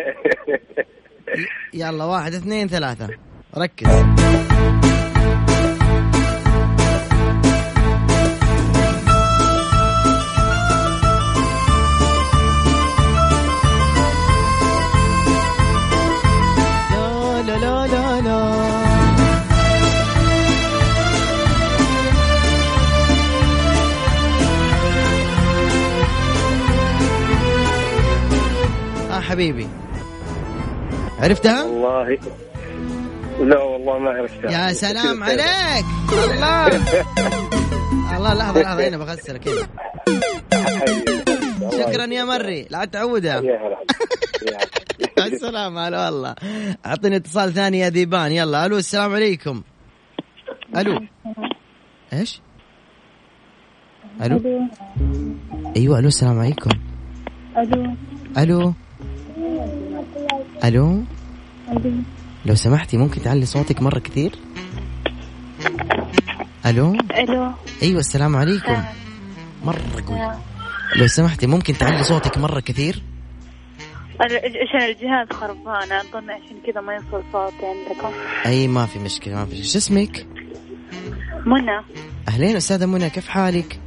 يلا 1.73 2.03
واحد 2.03 2.33
اثنين 2.33 2.67
ثلاثة. 2.67 3.09
ركز. 3.57 3.87
حبيبي. 29.37 29.67
عرفتها؟ 31.19 31.63
والله. 31.63 32.17
لا 33.39 33.61
والله 33.61 33.99
ما 33.99 34.09
عرفتها. 34.09 34.51
يا 34.51 34.73
سلام 34.73 35.23
عليك. 35.29 35.85
الله. 36.11 36.67
الله 38.17 38.33
لحظة 38.33 38.61
لحظة 38.61 38.87
هنا 38.87 38.97
بغسلك 38.97 39.47
هنا 39.47 39.67
شكرا 41.71 42.05
يا 42.05 42.23
مري. 42.23 42.67
لا 42.69 42.85
تعودها. 42.85 43.35
يا 43.35 43.41
هلا. 43.41 43.77
يا 44.51 44.57
هلا. 44.57 45.13
مع 45.19 45.25
السلامة 45.25 45.87
هلا 45.87 46.05
والله. 46.05 46.35
أعطيني 46.85 47.15
اتصال 47.15 47.53
ثاني 47.53 47.79
يا 47.79 47.89
ذيبان. 47.89 48.31
يلا 48.31 48.65
ألو 48.65 48.77
السلام 48.77 49.13
عليكم. 49.13 49.61
ألو. 50.77 50.99
إيش؟ 52.13 52.41
ألو. 54.21 54.67
أيوه 55.77 55.99
ألو 55.99 56.07
السلام 56.07 56.39
عليكم. 56.39 56.69
ألو. 57.57 57.95
ألو. 58.37 58.73
ألو؟ 60.63 61.03
لو 62.45 62.55
سمحتي 62.55 62.97
ممكن 62.97 63.21
تعلي 63.21 63.45
صوتك 63.45 63.81
مرة 63.81 63.99
كثير؟ 63.99 64.35
ألو؟ 66.65 66.93
ألو. 66.93 67.51
أيوه 67.83 67.99
السلام 67.99 68.35
عليكم. 68.35 68.83
مرة 69.65 69.81
قوي. 70.07 70.37
لو 70.95 71.07
سمحتي 71.07 71.47
ممكن 71.47 71.73
تعلي 71.73 72.03
صوتك 72.03 72.37
مرة 72.37 72.59
كثير؟ 72.59 73.03
عشان 74.21 74.81
الجهاز 74.81 75.27
خربان؟ 75.31 75.91
أظن 75.91 76.29
عشان 76.29 76.57
كذا 76.67 76.81
ما 76.81 76.93
يوصل 76.93 77.23
صوتي 77.33 77.65
عندكم. 77.65 78.11
أي 78.45 78.67
ما 78.67 78.85
في 78.85 78.99
مشكلة 78.99 79.35
ما 79.35 79.45
في 79.45 79.63
شو 79.63 79.77
اسمك؟ 79.77 80.27
منى. 81.45 81.81
أهلين 82.27 82.55
أستاذة 82.55 82.85
منى 82.85 83.09
كيف 83.09 83.27
حالك؟ 83.27 83.79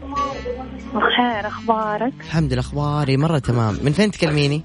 بخير 0.95 1.47
أخبارك؟ 1.47 2.13
الحمد 2.21 2.53
لله 2.53 2.61
أخباري 2.61 3.17
مرة 3.17 3.39
تمام. 3.39 3.79
من 3.83 3.93
فين 3.93 4.11
تكلميني؟ 4.11 4.63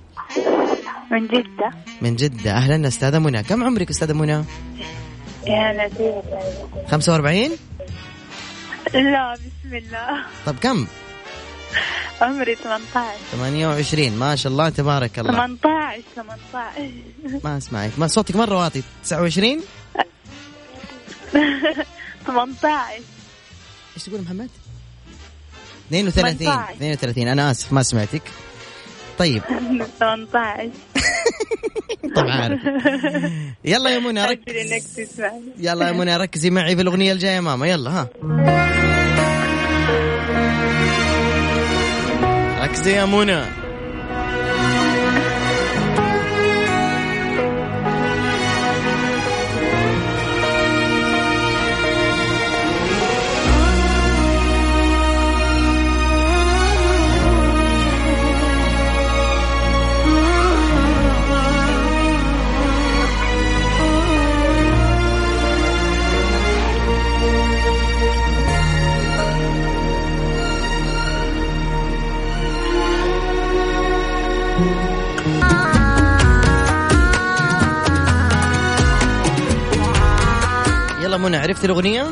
من 1.16 1.28
جدة. 1.28 1.72
من 2.02 2.16
جدة. 2.16 2.52
أهلا 2.52 2.88
أستاذة 2.88 3.20
منى. 3.20 3.44
كم 3.44 3.64
عمرك 3.64 3.90
أستاذة 3.90 4.14
منى؟ 4.14 4.44
يا 5.48 5.88
لطيف 5.88 6.26
45 6.92 7.50
لا 8.94 9.34
بسم 9.34 9.76
الله. 9.76 10.26
طب 10.46 10.56
كم؟ 10.60 10.88
عمري 12.22 12.56
18 12.56 13.18
28 13.32 14.18
ما 14.18 14.36
شاء 14.36 14.52
الله 14.52 14.70
تبارك 14.70 15.20
الله. 15.20 15.32
18 15.32 16.02
18 16.16 17.42
ما 17.44 17.58
أسمعك. 17.58 17.92
ما 17.98 18.08
صوتك 18.08 18.36
مرة 18.36 18.58
واطي. 18.64 18.84
29 19.04 19.62
18 22.26 22.68
إيش 23.96 24.04
تقول 24.04 24.22
محمد؟ 24.22 24.50
32 25.92 26.38
18. 26.38 26.74
32 26.74 27.28
أنا 27.28 27.52
آسف 27.52 27.74
ما 27.74 27.84
سمعتك. 27.84 28.22
طيب. 29.20 29.44
18 30.00 30.72
طب 32.16 32.28
عارف 32.28 32.60
يلا 33.66 33.90
يا 33.90 34.00
منى 34.00 34.26
رك... 34.26 34.40
أدري 34.50 34.62
انك 34.62 34.84
تسمعني 34.84 35.42
يلا 35.60 35.88
يا 35.88 35.92
منى 35.92 36.18
ركزي 36.18 36.50
معي 36.50 36.76
في 36.76 36.82
الأغنية 36.82 37.12
الجاية 37.14 37.40
ماما. 37.40 37.68
يلا 37.68 37.90
ها. 37.90 38.08
ركزي 42.64 42.92
يا 42.92 43.06
منى. 43.06 43.42
يلا 81.16 81.24
منى 81.24 81.38
عرفت 81.38 81.66
الأغنية؟ 81.66 82.04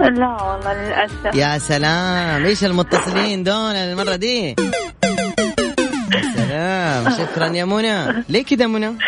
لا 0.00 0.42
والله 0.42 0.72
للأسف 0.72 1.34
يا 1.34 1.58
سلام 1.58 2.44
إيش 2.44 2.64
المتصلين 2.64 3.44
دول 3.44 3.74
المرة 3.74 4.16
دي؟ 4.16 4.48
يا 4.48 6.22
سلام 6.36 7.10
شكرا 7.10 7.46
يا 7.46 7.64
منى 7.64 8.24
ليه 8.28 8.44
كذا 8.44 8.66
منى؟ 8.66 8.98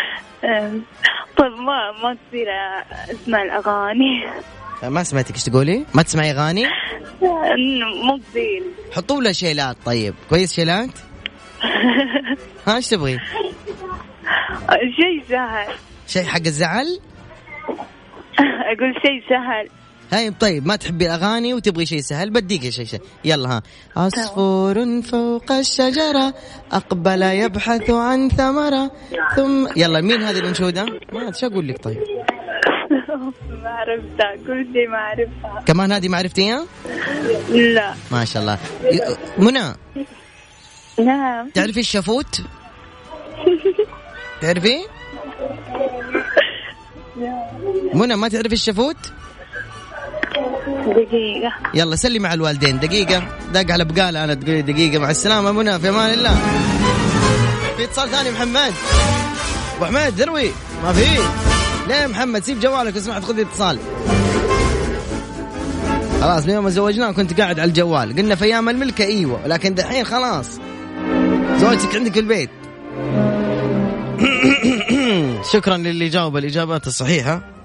طيب 1.38 1.52
ما 1.52 1.92
ما 2.02 2.16
تصير 2.28 2.46
اسمع 3.10 3.42
الأغاني 3.42 4.24
ما 4.82 5.02
سمعتك 5.02 5.34
إيش 5.34 5.44
تقولي؟ 5.44 5.84
ما 5.94 6.02
تسمعي 6.02 6.30
أغاني؟ 6.30 6.64
مو 8.04 8.18
كثير 8.30 8.62
حطوا 8.92 9.22
له 9.22 9.32
شيلات 9.32 9.76
طيب 9.86 10.14
كويس 10.30 10.52
شيلات؟ 10.52 10.90
ها 12.66 12.76
إيش 12.76 12.88
تبغي؟ 12.88 13.20
شيء 14.96 15.22
سهل 15.28 15.74
شيء 16.06 16.24
حق 16.24 16.46
الزعل؟ 16.46 17.00
أقول 18.72 18.94
شيء 19.06 19.22
سهل. 19.28 19.68
هاي 20.12 20.30
طيب 20.30 20.66
ما 20.66 20.76
تحبي 20.76 21.06
الأغاني 21.06 21.54
وتبغي 21.54 21.86
شيء 21.86 22.00
سهل؟ 22.00 22.30
بديك 22.30 22.68
شيء 22.68 22.84
شيء 22.84 23.00
يلا 23.24 23.48
ها. 23.48 23.62
عصفور 23.96 25.02
فوق 25.02 25.52
الشجرة 25.52 26.34
أقبل 26.72 27.22
يبحث 27.22 27.90
عن 27.90 28.28
ثمرة. 28.28 28.90
ثم 29.36 29.68
يلا 29.76 30.00
مين 30.00 30.22
هذه 30.22 30.38
الانشوده؟ 30.38 30.86
ما 31.12 31.32
شو 31.32 31.46
أقول 31.46 31.68
لك 31.68 31.84
طيب؟ 31.84 31.98
ما 33.62 33.70
عرفتها 33.70 34.36
كل 34.46 34.66
شيء 34.72 34.88
ما 34.88 34.98
عرفتها. 34.98 35.62
كمان 35.66 35.92
هذه 35.92 36.08
ما 36.08 36.18
عرفتيها؟ 36.18 36.66
لا. 37.50 37.94
ما 38.12 38.24
شاء 38.24 38.42
الله. 38.42 38.58
منى 39.38 39.74
نعم. 40.98 41.48
تعرفي 41.50 41.80
الشافوت؟ 41.80 42.42
تعرفي؟ 44.42 44.78
منى 47.96 48.16
ما 48.16 48.28
تعرفي 48.28 48.52
الشافوت؟ 48.52 48.96
دقيقة. 50.86 51.52
يلا 51.74 51.96
سلمي 51.96 52.28
على 52.28 52.34
الوالدين. 52.34 52.78
دقيقة. 52.78 53.22
دق 53.52 53.72
على 53.72 53.84
بقالة 53.84 54.24
أنا 54.24 54.34
تقولي 54.34 54.62
دقيقة. 54.62 54.98
مع 54.98 55.10
السلامة 55.10 55.52
منى 55.52 55.78
في 55.78 55.88
أمان 55.88 56.14
الله. 56.14 56.34
في 57.76 57.84
اتصال 57.84 58.10
ثاني 58.10 58.30
محمد. 58.30 58.72
أبو 59.76 59.84
حميد 59.84 60.14
ذروي. 60.14 60.50
ما 60.82 60.92
في. 60.92 61.20
ليه 61.88 62.06
محمد؟ 62.06 62.44
سيب 62.44 62.60
جوالك 62.60 62.94
واسمح 62.94 63.18
خذ 63.18 63.40
اتصال. 63.40 63.78
خلاص 66.20 66.46
من 66.46 66.52
يوم 66.52 66.64
ما 66.64 66.70
زوجناه 66.70 67.10
كنت 67.10 67.40
قاعد 67.40 67.60
على 67.60 67.68
الجوال. 67.68 68.16
قلنا 68.16 68.34
في 68.34 68.44
أيام 68.44 68.68
الملكة 68.68 69.04
أيوة. 69.04 69.46
لكن 69.46 69.74
دحين 69.74 70.04
خلاص. 70.04 70.46
زوجتك 71.56 71.94
عندك 71.96 72.12
في 72.12 72.20
البيت. 72.20 72.50
شكرا 75.52 75.76
للي 75.76 76.08
جاوب 76.08 76.36
الإجابات 76.36 76.86
الصحيحة. 76.86 77.55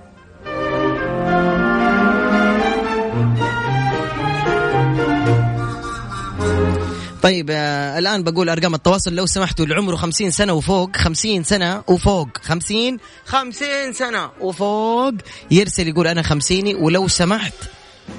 طيب 7.21 7.49
آه 7.51 7.99
الآن 7.99 8.23
بقول 8.23 8.49
أرقام 8.49 8.73
التواصل. 8.75 9.15
لو 9.15 9.25
سمحتوا 9.25 9.65
اللي 9.65 9.75
عمره 9.75 9.95
50 9.95 10.31
سنة 10.31 10.53
وفوق 10.53 10.95
50 10.95 11.43
سنة 11.43 11.83
وفوق 11.87 12.27
50 12.41 12.97
50 13.25 13.93
سنة 13.93 14.29
وفوق. 14.41 15.13
يرسل 15.51 15.87
يقول 15.87 16.07
أنا 16.07 16.21
خمسيني 16.21 16.75
ولو 16.75 17.07
سمحت 17.07 17.53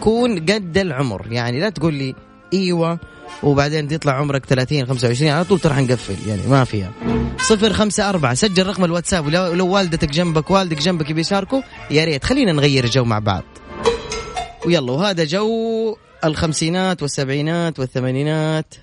كون 0.00 0.38
قد 0.38 0.78
العمر. 0.78 1.26
يعني 1.30 1.60
لا 1.60 1.68
تقول 1.68 1.94
لي 1.94 2.14
إيوه 2.52 2.98
وبعدين 3.42 3.88
تطلع 3.88 4.12
عمرك 4.12 4.46
30 4.46 4.86
25 4.86 5.30
على 5.30 5.44
طول 5.44 5.58
تروح 5.58 5.78
نقفل 5.78 6.28
يعني 6.28 6.42
ما 6.46 6.64
فيها. 6.64 6.92
صفر 7.38 7.72
خمسة 7.72 8.08
أربعة 8.08 8.34
سجل 8.34 8.66
رقم 8.66 8.84
الواتساب. 8.84 9.26
ولو 9.26 9.52
لو 9.52 9.68
والدتك 9.68 10.10
جنبك 10.10 10.50
والدك 10.50 10.78
جنبك 10.78 11.12
بيشاركوا 11.12 11.62
يا 11.90 12.04
ريت. 12.04 12.24
خلينا 12.24 12.52
نغير 12.52 12.86
جو 12.86 13.04
مع 13.04 13.18
بعض. 13.18 13.42
ويلا 14.66 14.92
وهذا 14.92 15.24
جو 15.24 15.96
الخمسينات 16.24 17.02
والسبعينات 17.02 17.78
والثمانينات؟ 17.78 18.74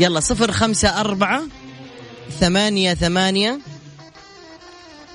يلا 0.00 0.20
صفر 0.20 0.52
خمسة 0.52 1.00
أربعة 1.00 1.42
ثمانية 2.40 2.94
ثمانية 2.94 3.58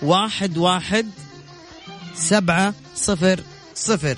واحد 0.02 0.58
واحد 0.58 1.10
سبعة 2.16 2.74
صفر 2.96 3.40
صفر. 3.76 4.18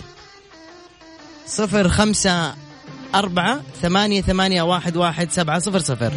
صفر 1.47 1.89
خمسة 1.89 2.53
أربعة 3.15 3.61
ثمانية 3.81 4.21
ثمانية 4.21 4.61
واحد 4.61 4.97
واحد 4.97 5.31
سبعة 5.31 5.59
صفر 5.59 5.79
صفر. 5.79 6.11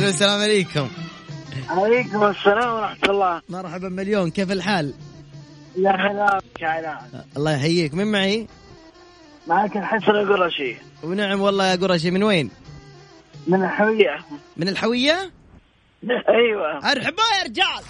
ألو 0.00 0.08
السلام 0.08 0.40
عليكم 0.40 0.88
عليكم 1.68 2.24
السلام 2.24 2.74
ورحمة 2.74 3.10
الله 3.10 3.42
مرحبا 3.48 3.88
مليون 3.88 4.30
كيف 4.30 4.52
الحال؟ 4.52 4.94
يا 5.76 5.90
هلا 5.90 6.40
الله 7.36 7.52
يحييك 7.52 7.94
من 7.94 8.12
معي؟ 8.12 8.46
معك 9.46 9.76
الحسن 9.76 10.10
القرشي 10.10 10.76
ونعم 11.02 11.40
والله 11.40 11.66
يا 11.66 11.76
قرشي 11.76 12.10
من 12.10 12.22
وين؟ 12.22 12.50
من 13.46 13.64
الحوية 13.64 14.18
من 14.56 14.68
الحوية؟ 14.68 15.30
أيوه 16.28 16.92
أرحبا 16.92 17.22
يا 17.38 17.44
رجال 17.44 17.82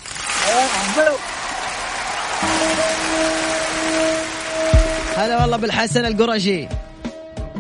هلا 5.16 5.40
والله 5.40 5.56
بالحسن 5.56 6.04
القرشي 6.04 6.60
يا 6.60 6.68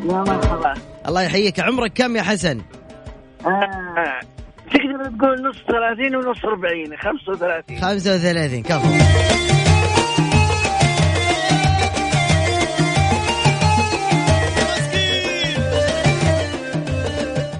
مرحبا 0.04 0.74
الله 1.08 1.22
يحييك 1.22 1.60
عمرك 1.60 1.92
كم 1.92 2.16
يا 2.16 2.22
حسن؟ 2.22 2.60
آه. 3.46 4.20
تقدر 5.00 5.18
تقول 5.18 5.42
نص 5.42 5.56
30 5.68 6.16
ونص 6.16 6.44
40 6.44 6.96
35 6.96 7.80
35 7.80 8.62
كفو. 8.62 8.88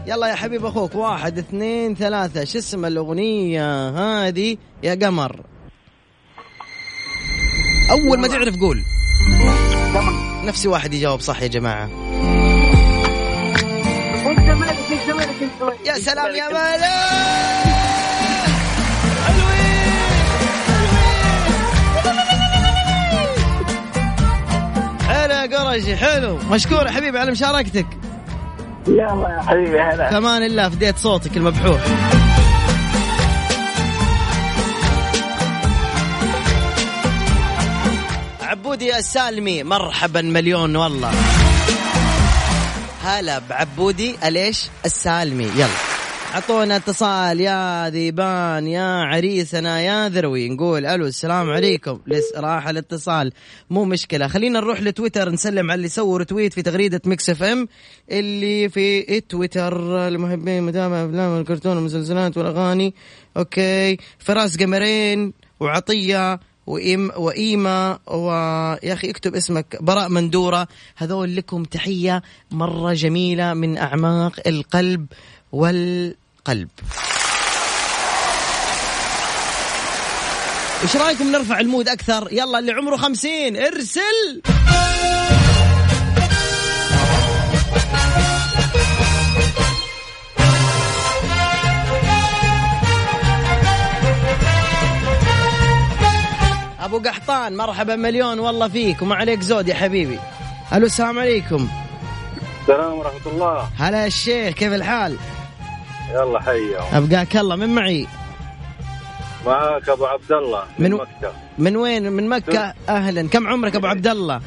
يلا 0.07 0.27
يا 0.27 0.35
حبيب 0.35 0.65
أخوك 0.65 0.95
واحد 0.95 1.39
اثنين 1.39 1.95
ثلاثة. 1.95 2.45
شو 2.45 2.59
اسم 2.59 2.85
الأغنية 2.85 3.89
هذه؟ 3.89 4.57
يا 4.83 4.95
قمر. 4.95 5.41
أول 7.91 8.19
ما 8.19 8.29
تعرف 8.29 8.57
قول. 8.61 8.83
نفسي 10.45 10.69
واحد 10.69 10.95
يجاوب 10.95 11.21
صح 11.21 11.43
يا 11.43 11.47
جماعة. 11.47 12.10
يا 15.87 15.95
سلام 15.95 16.35
يا 16.37 16.49
مالك 16.49 16.85
حلو 25.09 25.35
يا 25.35 25.59
قرشي 25.59 25.97
حلو. 25.97 26.37
مشكور 26.51 26.87
يا 26.87 26.91
حبيبي 26.91 27.19
على 27.19 27.31
مشاركتك. 27.31 27.87
يلا 28.89 29.29
يا 29.39 29.43
حبيبي 29.47 29.81
هلا. 29.81 30.11
كمان 30.11 30.43
الله 30.43 30.69
فديت 30.69 30.99
صوتك 30.99 31.37
المبحوح 31.37 31.81
عبودي 38.43 38.97
السالمي 38.97 39.63
مرحبا 39.63 40.23
مليون 40.23 40.77
والله. 40.77 41.11
هلا 43.03 43.39
بعبودي 43.39 44.17
أليش؟ 44.25 44.69
السالمي 44.85 45.45
يلا. 45.45 45.67
أعطونا 46.35 46.77
اتصال 46.77 47.41
يا 47.41 47.91
ذيبان 47.91 48.67
يا 48.67 48.83
عريسنا 48.83 49.81
يا 49.81 50.09
ذروي 50.09 50.49
نقول 50.49 50.87
ألو 50.87 51.07
السلام 51.07 51.51
عليكم. 51.51 52.01
لس 52.07 52.33
راح 52.37 52.69
الاتصال. 52.69 53.33
مو 53.71 53.85
مشكلة. 53.85 54.29
خلينا 54.29 54.61
نروح 54.61 54.83
لتويتر 54.83 55.31
نسلم 55.31 55.71
على 55.71 55.79
اللي 55.79 55.89
سووا 55.89 56.25
tweet 56.25 56.53
في 56.53 56.63
تغريدة 56.63 57.01
Mix 57.05 57.31
FM 57.31 57.69
اللي 58.11 58.69
في 58.69 59.21
تويتر. 59.21 60.09
المحبين 60.09 60.63
متابعة 60.63 61.07
أفلام 61.07 61.31
والكرتون 61.31 61.77
والمسلسلات 61.77 62.37
والأغاني. 62.37 62.95
okay. 63.37 63.97
فراس 64.19 64.57
قمرين 64.57 65.33
وعطية. 65.61 66.41
وإيم 66.67 67.11
وإيما 67.17 67.99
ويا 68.07 68.93
أخي 68.93 69.11
اكتب 69.11 69.35
اسمك 69.35 69.77
براء 69.81 70.09
مندورة. 70.09 70.69
هذول 70.97 71.37
لكم 71.37 71.65
تحية 71.65 72.23
مرة 72.51 72.93
جميلة 72.93 73.55
من 73.55 73.79
أعماق 73.79 74.41
القلب 74.47 75.07
والقلب. 75.53 76.69
إيش 80.83 80.97
رأيكم 80.97 81.33
نرفع 81.33 81.61
المود 81.61 81.89
أكثر؟ 81.89 82.29
يلا 82.33 82.59
اللي 82.59 82.73
عمره 82.73 82.97
خمسين 82.97 83.57
إرسل! 83.57 84.43
أبو 96.91 96.99
قحطان 96.99 97.57
مرحبا 97.57 97.97
مليون 97.97 98.39
والله 98.39 98.69
فيك 98.69 99.03
وما 99.03 99.15
عليك 99.15 99.41
زود 99.41 99.69
يا 99.69 99.75
حبيبي. 99.75 100.19
ألو 100.73 100.87
السلام 100.87 101.19
عليكم. 101.19 101.69
السلام 102.63 102.93
ورحمة 102.99 103.33
الله. 103.33 103.69
هلا 103.79 104.03
يا 104.03 104.07
الشيخ 104.07 104.55
كيف 104.55 104.73
الحال؟ 104.73 105.17
يلا 106.15 106.43
حيا. 106.43 106.99
أبقاك 106.99 107.37
الله 107.37 107.57
من 107.57 107.69
معي؟ 107.75 108.07
معاك 109.47 109.89
أبو 109.89 110.07
عبد 110.07 110.33
الله 110.33 110.65
من 110.79 110.91
من 110.91 110.97
مكة. 110.97 111.33
من 111.59 111.77
وين؟ 111.77 112.13
من 112.13 112.29
مكة؟ 112.29 112.75
أهلا. 112.89 113.29
كم 113.29 113.47
عمرك 113.47 113.77
أبو 113.77 113.87
عبد 113.87 114.07
الله؟ 114.07 114.41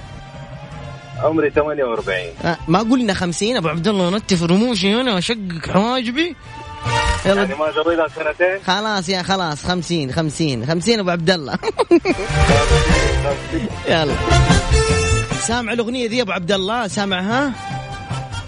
عمري 1.24 1.50
48 1.50 2.18
آه، 2.46 2.58
ما 2.68 2.80
قلنا 2.80 3.14
خمسين 3.14 3.58
أبو 3.58 3.68
عبد 3.68 3.88
الله 3.88 4.10
نتف 4.10 4.44
رموشي 4.44 4.96
هنا 4.96 5.14
واشقق 5.14 5.72
حواجبي. 5.74 6.36
يعني 7.26 7.40
يلا 7.40 7.56
ما 7.56 7.72
جري 7.72 7.96
لها 7.96 8.08
سنتين 8.08 8.64
خلاص 8.68 9.10
يا 9.10 9.24
خلاص 9.24 9.66
خمسين 9.66 10.12
خمسين 10.12 10.66
خمسين 10.66 11.00
أبو 11.00 11.10
عبد 11.10 11.30
الله. 11.30 11.58
يلا. 13.90 14.14
سامع 15.42 15.74
الأغنية 15.74 16.10
ذي 16.10 16.22
أبو 16.22 16.32
عبد 16.32 16.52
الله؟ 16.52 16.88
سامعها؟ 16.88 17.52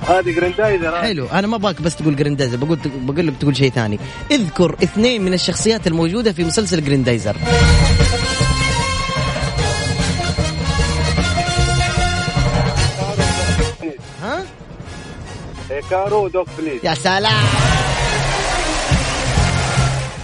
هذه 0.08 0.32
جريندايزر 0.32 1.02
حلو. 1.02 1.28
أنا 1.28 1.48
ما 1.48 1.58
باك 1.58 1.82
بس 1.82 1.96
تقول 1.96 2.16
جريندايزر 2.16 2.58
بقول 2.58 2.80
بقول 2.96 3.28
لك 3.28 3.34
تقول 3.40 3.58
شيء 3.58 3.72
ثاني. 3.72 4.00
اذكر 4.32 4.76
اثنين 4.84 5.22
من 5.22 5.34
الشخصيات 5.34 5.88
الموجودة 5.88 6.32
في 6.32 6.44
مسلسل 6.44 6.84
جريندايزر. 6.84 7.36
ها 14.24 14.44
هيكارو 15.72 16.28
دوق 16.28 16.48
فليد. 16.58 16.80
يا 16.86 16.94
سلام. 16.94 17.75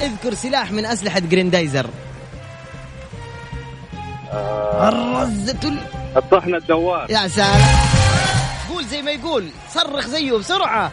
أذكر 0.02 0.34
سلاح 0.34 0.72
من 0.72 0.86
أسلحة 0.86 1.20
جريندايزر. 1.20 1.90
آه 4.32 4.90
الرزة 4.90 5.60
ال... 5.64 5.78
الطحن 6.18 6.56
الدوار. 6.56 7.12
يا 7.12 7.28
سلام. 7.28 7.62
قول 8.70 8.86
زي 8.86 9.02
ما 9.02 9.12
يقول 9.12 9.50
صرخ 9.74 10.08
زيه 10.08 10.32
بسرعة. 10.32 10.92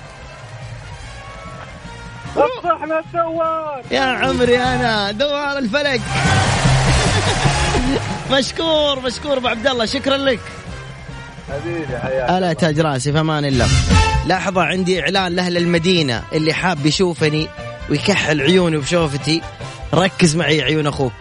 الطحن 2.36 2.92
الدوار. 2.92 3.82
يا 3.90 4.00
عمري 4.00 4.58
أنا 4.58 5.10
دوار 5.10 5.58
الفلك. 5.58 6.00
مشكور 8.32 9.00
مشكور 9.00 9.36
أبو 9.36 9.48
عبد 9.48 9.66
الله 9.66 9.84
شكرا 9.84 10.16
لك. 10.16 10.40
حبيبي 11.48 11.98
حياك 11.98 12.30
ألا 12.30 12.52
تاج 12.52 12.80
رأسي 12.80 13.12
في 13.12 13.20
أمان 13.20 13.44
الله. 13.44 13.68
لحظة 14.26 14.62
عندي 14.62 15.00
إعلان 15.00 15.32
لأهل 15.32 15.56
المدينة 15.56 16.22
اللي 16.32 16.52
حاب 16.52 16.86
يشوفني. 16.86 17.48
ويكحل 17.90 18.40
عيوني 18.40 18.76
بشوفتي 18.76 19.42
ركز 19.94 20.36
معي 20.36 20.62
عيون 20.62 20.86
أخوك. 20.86 21.12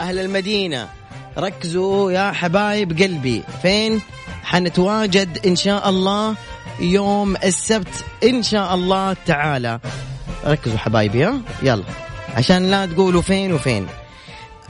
أهل 0.00 0.18
المدينة 0.18 0.88
ركزوا 1.38 2.12
يا 2.12 2.32
حبايب 2.32 3.02
قلبي. 3.02 3.42
فين؟ 3.62 4.00
حنتواجد 4.44 5.46
إن 5.46 5.56
شاء 5.56 5.88
الله 5.88 6.34
يوم 6.80 7.36
السبت 7.36 8.04
إن 8.24 8.42
شاء 8.42 8.74
الله 8.74 9.16
تعالى. 9.26 9.80
ركزوا 10.46 10.78
حبايبي 10.78 11.24
ها؟ 11.24 11.40
يلا. 11.62 11.84
عشان 12.34 12.70
لا 12.70 12.86
تقولوا 12.86 13.22
فين 13.22 13.52
وفين. 13.52 13.86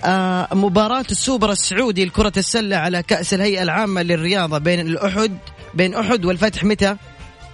آه 0.05 0.49
مباراة 0.53 1.05
السوبر 1.11 1.53
السعودي 1.53 2.05
لكرة 2.05 2.33
السلة 2.37 2.77
على 2.77 3.03
كأس 3.03 3.35
الهيئة 3.35 3.62
العامة 3.62 4.03
للرياضة 4.03 4.59
بين 4.59 4.81
الأحد 4.81 5.38
بين 5.77 5.95
أحد 5.95 6.25
والفتح 6.25 6.65
متى؟ 6.65 6.97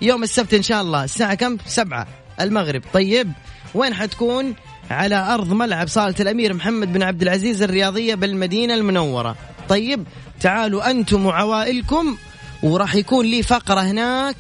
يوم 0.03 0.23
السبت 0.23 0.55
إن 0.55 0.63
شاء 0.63 0.83
الله 0.83 1.05
الساعة 1.05 1.35
كم؟ 1.35 1.57
سبعة 1.67 2.07
المغرب 2.41 2.83
طيب 2.93 3.33
وين 3.75 3.95
حتكون؟ 3.95 4.55
على 4.91 5.35
أرض 5.35 5.53
ملعب 5.53 5.89
صالة 5.89 6.15
الأمير 6.21 6.55
محمد 6.55 6.93
بن 6.93 7.03
عبد 7.03 7.23
العزيز 7.23 7.63
الرياضية 7.63 8.15
بالمدينة 8.15 8.75
المنورة 8.75 9.37
طيب 9.69 10.05
تعالوا 10.41 10.91
أنتم 10.91 11.27
وعوائلكم 11.27 12.17
وراح 12.63 12.95
يكون 12.95 13.27
لي 13.27 13.43
فقرة 13.43 13.81
هناك 13.81 14.37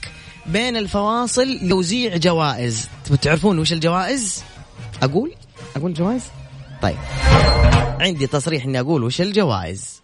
بين 0.47 0.77
الفواصل 0.77 1.42
لتوزيع 1.42 2.16
جوائز 2.16 2.88
تبوا 3.05 3.16
تعرفون 3.16 3.59
وش 3.59 3.73
الجوائز؟ 3.73 4.42
أقول؟ 5.03 5.33
أقول 5.77 5.95
جوائز؟ 5.95 6.23
طيب 6.83 6.97
عندي 8.01 8.27
تصريح 8.27 8.64
إني 8.64 8.81
أقول 8.81 9.05
وش 9.05 9.21
الجوائز 9.21 10.03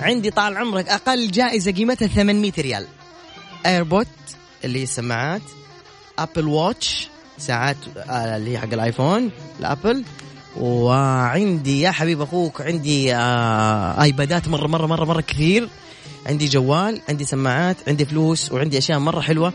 عندي 0.00 0.30
طال 0.30 0.56
عمرك 0.56 0.88
أقل 0.88 1.30
جائزة 1.30 1.72
قيمتها 1.72 2.08
800 2.08 2.52
ريال. 2.58 2.86
AirPods 3.66 4.06
اللي 4.64 4.78
هي 4.78 4.82
السماعات 4.82 5.42
Apple 6.18 6.46
Watch 6.48 7.08
ساعات 7.38 7.76
آه، 7.96 8.36
اللي 8.36 8.52
هي 8.52 8.58
حق 8.58 8.72
ال 8.72 8.80
iPhone 8.80 9.30
ال 9.60 9.66
Apple. 9.66 10.04
وعندي 10.56 11.80
يا 11.80 11.90
حبيب 11.90 12.22
أخوك 12.22 12.60
عندي 12.60 13.14
آه 13.14 14.02
آيبادات 14.02 14.48
مره 14.48 14.66
مره 14.66 14.86
مره 14.86 15.04
مرة 15.04 15.20
كثير. 15.20 15.68
عندي 16.26 16.48
جوال 16.48 17.00
عندي 17.08 17.24
سماعات 17.24 17.76
عندي 17.88 18.04
فلوس 18.04 18.52
وعندي 18.52 18.78
أشياء 18.78 18.98
مرة 18.98 19.20
حلوة. 19.20 19.52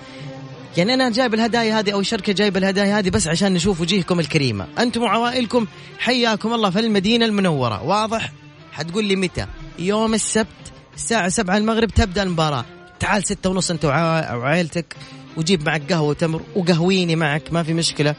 يعني 0.77 0.93
أنا 0.93 1.09
جايب 1.09 1.33
الهدايا 1.33 1.79
هذه 1.79 1.91
أو 1.91 1.99
الشركة 1.99 2.33
جايبة 2.33 2.59
الهدايا 2.59 2.99
هذه 2.99 3.09
بس 3.09 3.27
عشان 3.27 3.53
نشوف 3.53 3.81
وجيهكم 3.81 4.19
الكريمة. 4.19 4.67
أنتم 4.79 5.01
وعوائلكم 5.03 5.67
حياكم 5.99 6.53
الله 6.53 6.69
في 6.69 6.79
المدينة 6.79 7.25
المنورة. 7.25 7.83
واضح؟ 7.83 8.31
حتقول 8.75 9.05
لي 9.05 9.15
متى؟ 9.15 9.45
يوم 9.79 10.13
السبت 10.13 10.47
الساعة 10.95 11.29
7 11.29 11.57
المغرب 11.57 11.87
تبدأ 11.89 12.23
المباراة. 12.23 12.65
تعال 12.99 13.23
ستة 13.23 13.49
ونص 13.49 13.71
وعا- 13.71 14.33
وعائلتك 14.33 14.95
وجيب 15.37 15.65
معك 15.65 15.93
قهوة 15.93 16.09
وتمر 16.09 16.41
وقهويني 16.55 17.15
معك 17.15 17.53
ما 17.53 17.63
في 17.63 17.73
مشكلة. 17.73 18.15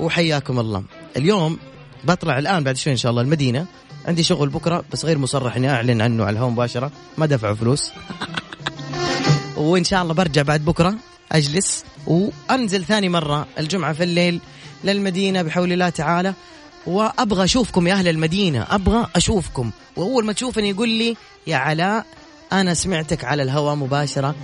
وحياكم 0.00 0.60
الله. 0.60 0.82
اليوم 1.16 1.58
بطلع 2.04 2.38
الآن 2.38 2.64
بعد 2.64 2.76
شوي 2.76 2.92
إن 2.92 2.96
شاء 2.96 3.10
الله 3.10 3.22
المدينة. 3.22 3.66
عندي 4.06 4.22
شغل 4.22 4.48
بكرة 4.48 4.84
بس 4.92 5.04
غير 5.04 5.18
مصرح 5.18 5.56
إني 5.56 5.70
أعلن 5.70 6.00
عنه 6.00 6.24
على 6.24 6.32
الهواء 6.32 6.50
مباشرة. 6.50 6.90
ما 7.18 7.26
دفعوا 7.26 7.54
فلوس. 7.54 7.90
وإن 9.56 9.84
شاء 9.84 10.02
الله 10.02 10.14
برجع 10.14 10.42
بعد 10.42 10.64
بكرة 10.64 10.94
أجلس 11.32 11.84
وأنزل 12.06 12.84
ثاني 12.84 13.08
مرة 13.08 13.46
الجمعة 13.58 13.92
في 13.92 14.02
الليل 14.02 14.40
للمدينة 14.84 15.42
بحول 15.42 15.72
الله 15.72 15.88
تعالى. 15.88 16.34
وأبغى 16.86 17.44
أشوفكم 17.44 17.86
يا 17.86 17.94
أهل 17.94 18.08
المدينة 18.08 18.66
أبغى 18.70 19.06
أشوفكم. 19.16 19.70
وأول 19.96 20.24
ما 20.24 20.32
تشوفني 20.32 20.70
يقول 20.70 20.88
لي 20.88 21.16
يا 21.46 21.56
علاء 21.56 22.06
أنا 22.52 22.74
سمعتك 22.74 23.24
على 23.24 23.42
الهواء 23.42 23.74
مباشرة 23.74 24.34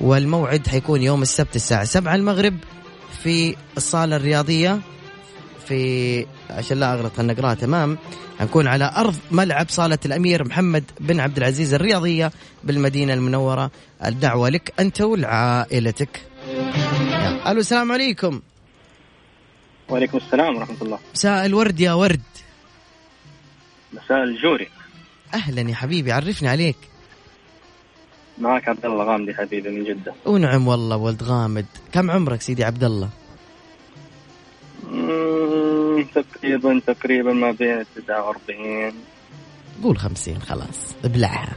والموعد 0.00 0.68
حيكون 0.68 1.02
يوم 1.02 1.22
السبت 1.22 1.56
الساعة 1.56 1.84
7 1.84 2.14
المغرب 2.14 2.56
في 3.22 3.56
الصالة 3.76 4.16
الرياضية 4.16 4.80
في 5.68 6.26
عشان 6.50 6.80
لا 6.80 6.94
أغلط 6.94 7.20
نقراها 7.20 7.54
تمام. 7.54 7.98
حنكون 8.38 8.66
على 8.66 8.92
أرض 8.96 9.16
ملعب 9.30 9.66
صالة 9.68 9.98
الأمير 10.06 10.44
محمد 10.44 10.84
بن 11.00 11.20
عبد 11.20 11.36
العزيز 11.36 11.74
الرياضية 11.74 12.32
بالمدينة 12.64 13.14
المنورة. 13.14 13.70
الدعوة 14.04 14.48
لك 14.48 14.72
أنت 14.80 15.00
ولعائلتك. 15.00 16.20
ألو 17.46 17.60
السلام 17.60 17.92
عليكم. 17.92 18.40
وعليكم 19.90 20.18
السلام 20.18 20.56
ورحمة 20.56 20.76
الله. 20.82 20.98
مساء 21.14 21.46
الورد 21.46 21.80
يا 21.80 21.92
ورد. 21.92 22.20
مساء 23.92 24.24
الجوري. 24.24 24.68
أهلا 25.34 25.70
يا 25.70 25.74
حبيبي 25.74 26.12
عرفني 26.12 26.48
عليك. 26.48 26.76
معك 28.38 28.68
عبد 28.68 28.84
الله 28.86 29.04
غامدي 29.04 29.34
حبيبي 29.34 29.68
من 29.68 29.84
جدة. 29.84 30.14
ونعم 30.26 30.68
والله 30.68 30.96
ولد 30.96 31.22
غامد. 31.22 31.66
كم 31.92 32.10
عمرك 32.10 32.42
سيدي 32.42 32.64
عبد 32.64 32.84
الله 32.84 33.08
تقريبا 36.14 36.80
تقريبا 36.86 37.32
ما 37.32 37.50
بين 37.50 37.84
49 37.96 38.94
قول 39.82 39.98
خمسين 39.98 40.38
خلاص 40.38 40.94
ابلعها. 41.04 41.56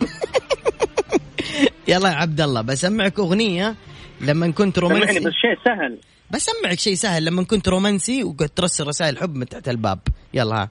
يلا 1.89 2.09
يا 2.09 2.15
عبد 2.15 2.41
الله 2.41 2.61
بسمعك 2.61 3.19
أغنية 3.19 3.75
لما 4.21 4.51
كنت 4.51 4.79
رومانسي. 4.79 5.21
بس 5.21 5.33
شيء 5.33 5.59
سهل. 5.65 5.99
بسمعك 6.31 6.79
شيء 6.79 6.95
سهل 6.95 7.25
لما 7.25 7.45
كنت 7.45 7.69
رومانسي 7.69 8.25
وقعدت 8.25 8.57
ترسل 8.57 8.87
رسائل 8.87 9.19
حب 9.19 9.35
من 9.35 9.49
تحت 9.49 9.69
الباب. 9.69 9.99
يلا 10.35 10.57
ها. 10.57 10.69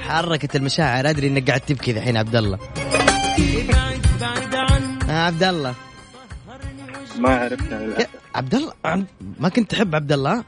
حركت 0.00 0.56
المشاعر 0.56 1.10
أدري 1.10 1.26
إنك 1.26 1.48
قاعد 1.48 1.60
تبكي 1.60 1.90
الحين 1.90 2.16
عبد 2.16 2.36
الله. 2.36 2.58
عبد 5.08 5.42
الله. 5.42 5.74
ما 7.18 7.36
عرفت. 7.36 8.08
عبد 8.34 8.54
الله 8.54 8.72
ما 9.40 9.48
كنت 9.48 9.70
تحب 9.70 9.94
عبد 9.94 10.12
الله. 10.12 10.44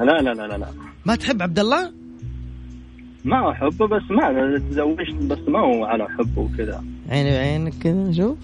لا 0.00 0.04
لا 0.04 0.34
لا 0.34 0.46
لا 0.46 0.58
لا. 0.58 0.66
ما 1.04 1.14
تحب 1.14 1.42
عبد 1.42 1.58
الله؟ 1.58 1.92
ما 3.24 3.50
أحبه 3.50 3.86
بس 3.86 4.02
ما 4.10 4.58
تزوجت 4.70 5.14
بس 5.14 5.38
ما 5.48 5.58
هو 5.58 5.84
على 5.84 6.06
حب 6.18 6.38
وكذا. 6.38 6.84
عيني 7.08 7.30
بعينك 7.30 7.74
كذا 7.82 8.12
شوف. 8.12 8.38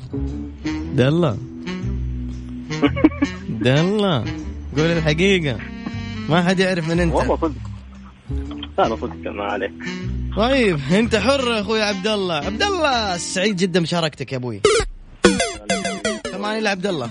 دلة 0.95 1.37
دلة 3.61 4.25
قول 4.77 4.87
الحقيقة. 4.87 5.59
ما 6.29 6.43
حد 6.43 6.59
يعرف 6.61 6.89
من 6.91 7.01
أنت. 7.01 7.15
والله 7.15 7.37
صدق. 7.37 7.53
لا 8.79 8.89
لا 8.89 8.97
صدق 8.97 9.31
ما 9.31 9.45
عليك. 9.45 9.73
طيب 10.37 10.79
أنت 10.93 11.17
حر 11.17 11.51
يا 11.51 11.61
أخوي 11.61 11.83
عبد 11.83 12.07
الله. 12.07 12.35
عبد 12.35 12.63
الله 12.63 13.17
سعيد 13.17 13.57
جدا 13.57 13.81
بمشاركتك 13.81 14.33
يا 14.33 14.37
أبوي. 14.37 14.61
كمان 16.33 16.59
إلى 16.59 16.69
عبد 16.69 16.87
الله. 16.87 17.11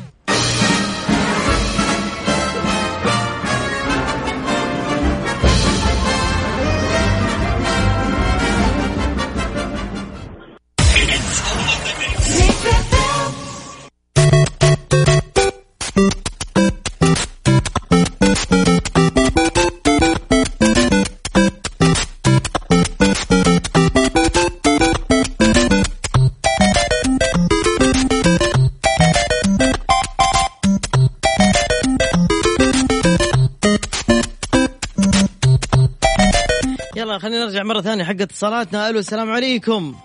ثانية 37.98 38.10
حق 38.10 38.22
اتصالاتنا. 38.22 38.90
ألو 38.90 39.00
السلام 39.00 39.32
عليكم. 39.32 39.96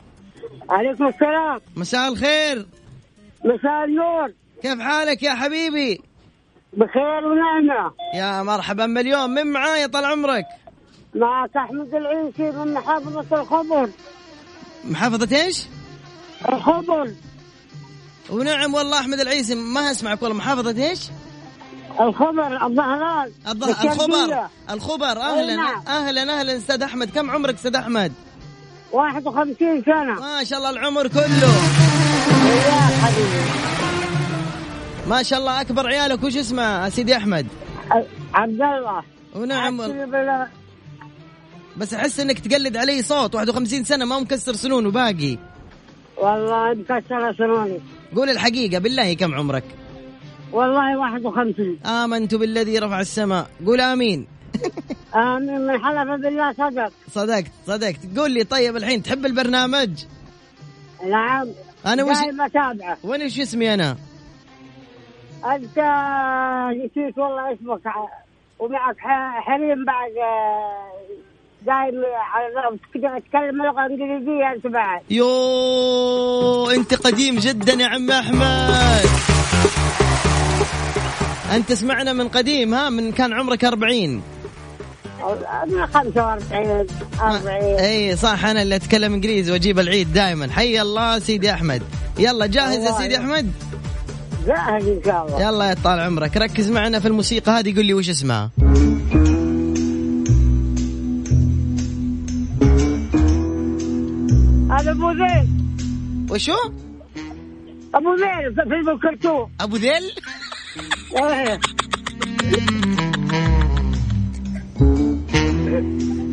عليكم 0.71 1.07
السلام. 1.07 1.61
مساء 1.77 2.09
الخير. 2.09 2.67
مساء 3.45 3.85
النور. 3.85 4.33
كيف 4.63 4.81
حالك 4.81 5.23
يا 5.23 5.35
حبيبي؟ 5.35 6.01
بخير 6.73 7.27
ونعمة. 7.27 7.93
يا 8.15 8.43
مرحبا 8.43 8.87
مليون 8.87 9.31
من 9.31 9.47
معايا 9.47 9.87
طال 9.87 10.05
عمرك؟ 10.05 10.45
معك 11.15 11.57
أحمد 11.57 11.95
العيسي 11.95 12.59
من 12.59 12.75
محافظة 12.75 13.41
الخبر. 13.41 13.91
محافظة 14.85 15.37
إيش؟ 15.37 15.67
الخبر. 16.49 17.13
ونعم 18.31 18.75
والله 18.75 19.01
أحمد 19.01 19.21
العيسي. 19.21 19.55
ما 19.55 19.91
أسمعك 19.91 20.23
والله. 20.23 20.37
محافظة 20.37 20.89
إيش؟ 20.89 21.01
الخبر 22.01 22.67
الظهران 22.67 23.31
الظه- 23.49 23.83
الخبر. 23.85 24.47
الخبر 24.71 25.21
أهلا 25.21 25.57
نعم. 25.57 25.83
أهلا 25.89 26.41
أهلا 26.41 26.57
أستاذ 26.57 26.83
أحمد 26.83 27.11
كم 27.11 27.31
عمرك 27.31 27.55
أستاذ 27.55 27.77
أحمد؟ 27.77 28.13
51 28.93 29.83
سنة 29.87 30.15
ما 30.21 30.45
شاء 30.45 30.59
الله 30.59 30.71
العمر 30.71 31.09
كله 31.09 31.49
وياك 32.45 32.93
حبيبي 33.03 33.43
ما 35.09 35.23
شاء 35.23 35.39
الله 35.39 35.61
أكبر 35.61 35.87
عيالك 35.87 36.23
وش 36.25 36.37
اسمه 36.37 36.89
سيدي 36.89 37.17
أحمد؟ 37.17 37.47
عبد 38.35 38.53
الله 38.63 39.03
ونعم. 39.35 39.83
بس 41.77 41.95
أحس 41.95 42.21
إنك 42.21 42.39
تقلد 42.39 42.77
علي 42.77 43.03
صوت 43.03 43.35
51 43.35 43.85
سنة 43.85 44.05
ما 44.05 44.19
مكسر 44.19 44.53
سنون 44.53 44.87
وباقي 44.87 45.39
والله 46.17 46.75
مكسر 46.75 47.35
سنوني 47.39 47.81
قول 48.17 48.31
الحقيقة 48.31 48.79
بالله 48.79 49.15
كم 49.15 49.35
عمرك؟ 49.35 49.65
والله 50.53 50.99
51 50.99 51.79
آمنت 51.87 52.35
بالذي 52.35 52.79
رفع 52.79 53.01
السماء. 53.01 53.47
قول 53.67 53.81
آمين. 53.81 54.27
آمين. 55.15 55.61
من 55.67 55.79
حلف 55.85 56.21
بالله 56.21 56.53
صدق. 56.53 56.93
صدقت 57.13 57.51
صدقت. 57.67 58.19
قول 58.19 58.31
لي 58.31 58.45
طيب 58.45 58.77
الحين 58.77 59.03
تحب 59.03 59.27
البرنامج؟ 59.27 60.05
نعم. 61.11 61.49
أنا 61.87 62.05
وش 62.05 62.17
أتابعه. 62.41 62.99
وين 63.05 63.23
وش 63.23 63.41
اسمي 63.41 63.75
أنا؟ 63.75 63.97
أنت 65.45 65.79
نسيت 66.85 67.19
والله 67.19 67.53
اسمك. 67.53 67.81
ومعك 68.59 68.97
حليم 69.47 69.85
بعد 69.85 70.11
آه، 70.11 70.93
دايم 71.67 72.03
على 72.33 72.79
تتكلم 72.95 73.63
لغة 73.63 73.87
إنجليزية 73.87 74.53
أنت 74.57 74.67
بعد. 74.67 75.01
يو 75.11 76.71
أنت 76.71 76.95
قديم 76.95 77.37
جدا 77.37 77.73
يا 77.73 77.87
عم 77.87 78.11
أحمد. 78.11 79.09
أنت 81.53 81.69
تسمعنا 81.69 82.13
من 82.13 82.29
قديم 82.29 82.75
ها 82.75 82.91
من 82.91 83.13
كان 83.13 83.33
عمرك 83.33 83.65
40 83.65 84.23
من 85.67 85.87
45 85.87 86.87
40 87.21 87.47
أي 87.79 88.17
صح 88.17 88.45
أنا 88.45 88.63
اللي 88.63 88.77
أتكلم 88.77 89.15
إنجليزي 89.15 89.53
وأجيب 89.53 89.79
العيد 89.79 90.13
دائما 90.13 90.51
حي 90.51 90.81
الله 90.81 91.19
سيدي 91.19 91.53
أحمد. 91.53 91.83
يلا 92.19 92.47
جاهز 92.47 92.85
يا 92.85 92.93
سيدي. 92.93 93.17
أحمد؟ 93.17 93.53
جاهز 94.47 94.89
إن 94.89 95.01
شاء 95.05 95.27
الله. 95.27 95.43
يلا 95.43 95.65
يا 95.65 95.75
طال 95.85 96.01
عمرك. 96.01 96.37
ركز 96.37 96.71
معنا 96.71 97.01
في 97.01 97.09
الموسيقى 97.09 97.53
هذه 97.53 97.77
قول 97.77 97.87
لي 97.87 97.95
وش 97.95 98.11
اسمها. 98.11 98.51
هذا 104.71 104.91
أبو 104.91 105.13
زيد 105.13 105.63
وشو؟ 106.31 106.57
أبو 107.95 108.15
ذيل 108.15 108.55
في 108.55 108.63
فيلم 108.69 108.89
الكرتون. 108.89 109.51
أبو 109.61 109.77
ذيل. 109.77 110.13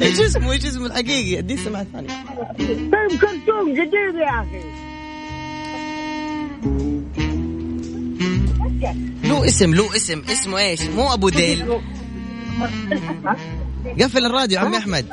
إيش 0.02 0.20
اسمه 0.20 0.52
إيش 0.52 0.66
اسمه 0.66 0.86
الحقيقي 0.86 1.40
ادي 1.40 1.58
سمعة 1.58 1.86
ثانية. 1.94 2.10
فيلم 2.58 3.20
كرتون 3.22 3.72
قديم 3.72 4.20
يا 4.20 4.42
أخي. 4.42 4.62
له 9.24 9.46
اسم 9.46 9.74
له 9.74 9.96
اسم. 9.96 10.22
اسمه 10.32 10.58
إيش؟ 10.58 10.82
مو 10.82 11.14
أبو 11.14 11.30
ذيل 11.30 11.80
قفل 14.02 14.26
الراديو 14.26 14.60
عمي 14.60 14.78
أحمد. 14.78 15.06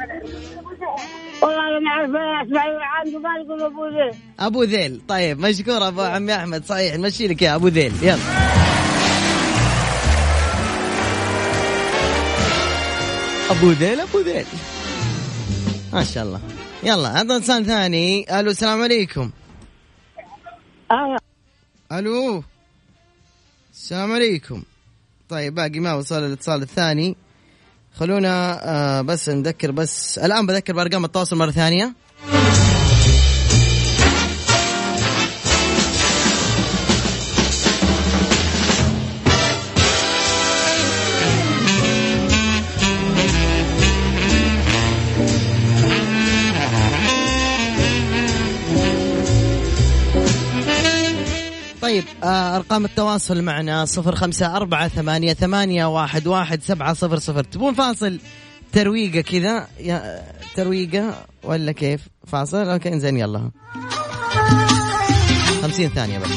والله 1.43 1.81
ما 1.81 1.91
أعرف 1.91 2.11
أسمع 2.49 2.63
عنده 2.99 3.19
ما 3.19 3.29
يقول 3.39 3.63
أبو 3.63 3.87
ذيل 3.87 4.21
أبو 4.41 4.63
ذيل 4.63 5.01
طيب 5.09 5.41
مشكور 5.41 5.89
أبو 5.89 6.01
عمي 6.01 6.35
أحمد. 6.35 6.65
صحيح 6.65 6.97
نمشي 6.97 7.27
لك 7.27 7.43
يا 7.43 7.55
أبو 7.55 7.69
ذيل 7.69 7.93
يلا. 8.03 8.19
أبو 13.51 13.71
ذيل 13.71 14.01
أبو 14.01 14.21
ذيل 14.21 14.47
ما 15.93 16.05
شاء 16.05 16.25
الله. 16.25 16.41
يلا 16.83 17.21
هذا 17.21 17.37
إنسان 17.37 17.65
ثاني. 17.65 18.41
ألو 18.41 18.51
السلام 18.51 18.83
عليكم. 18.83 19.31
آه. 20.91 21.19
ألو. 21.93 22.45
السلام 23.75 24.13
عليكم. 24.13 24.63
طيب 25.29 25.55
باقي 25.55 25.81
ما 25.81 25.95
وصل 25.95 26.27
الاتصال 26.27 26.63
الثاني. 26.63 27.17
خلونا 27.95 28.61
آه 28.65 29.03
بس 29.03 29.29
نذكر 29.29 29.71
بس. 29.71 30.19
الآن 30.19 30.47
بذكر 30.47 30.73
بأرقام 30.73 31.05
التواصل 31.05 31.37
مرة 31.37 31.51
ثانية. 31.51 31.95
أرقام 52.25 52.85
التواصل 52.85 53.43
معنا 53.43 53.85
صفر 53.85 54.15
خمسة 54.15 54.57
أربعة 54.57 54.89
ثمانية, 54.89 55.33
ثمانية 55.35 55.85
واحد, 55.87 56.27
واحد 56.27 56.63
سبعة 56.63 56.95
صفر 56.95 57.19
صفر. 57.19 57.45
تبون 57.45 57.75
فاصل 57.75 58.19
ترويقة 58.73 59.21
كذا؟ 59.21 59.69
ترويقة 60.55 61.15
ولا 61.43 61.73
كيف؟ 61.73 62.01
فاصل 62.27 62.69
أوكي 62.69 62.99
زين 62.99 63.17
يلا. 63.17 63.51
خمسين 65.63 65.89
ثانية 65.89 66.19
بس. 66.19 66.31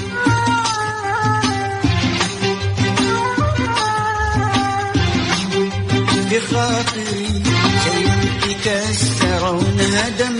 بخاطري 6.31 7.43
شيء 7.83 8.57
كسر 8.65 9.55
وانهدم 9.55 10.35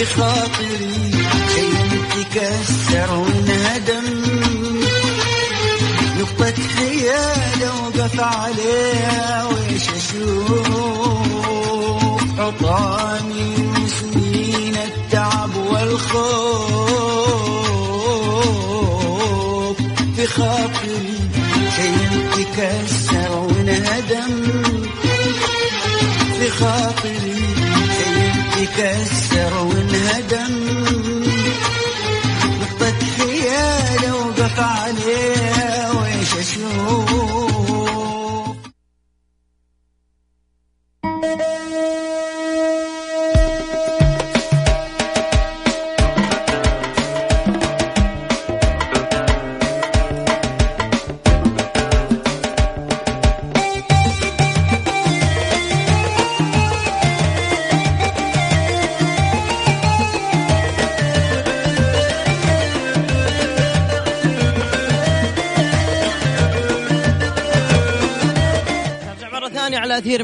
بخاطري 0.00 1.10
شيء 1.54 2.24
كسر 2.34 2.73
وانهدم 3.02 4.04
نقطة 6.18 6.54
خيال 6.76 7.62
اوقف 7.62 8.20
عليها 8.20 9.44
ويش 9.46 9.88
أشوف 9.88 10.68
حطامي 12.38 13.54
وسنين 13.84 14.76
التعب 14.76 15.56
والخوف. 15.56 16.94
بخاطري 20.18 21.18
شيء 21.76 22.26
تكسر 22.36 23.30
وانهدم 23.32 24.32
في 26.38 26.50
خاطري 26.50 27.40
شيء 27.98 28.32
تكسر 28.56 29.52
وانهدم 29.66 30.54
خيال 34.53 35.52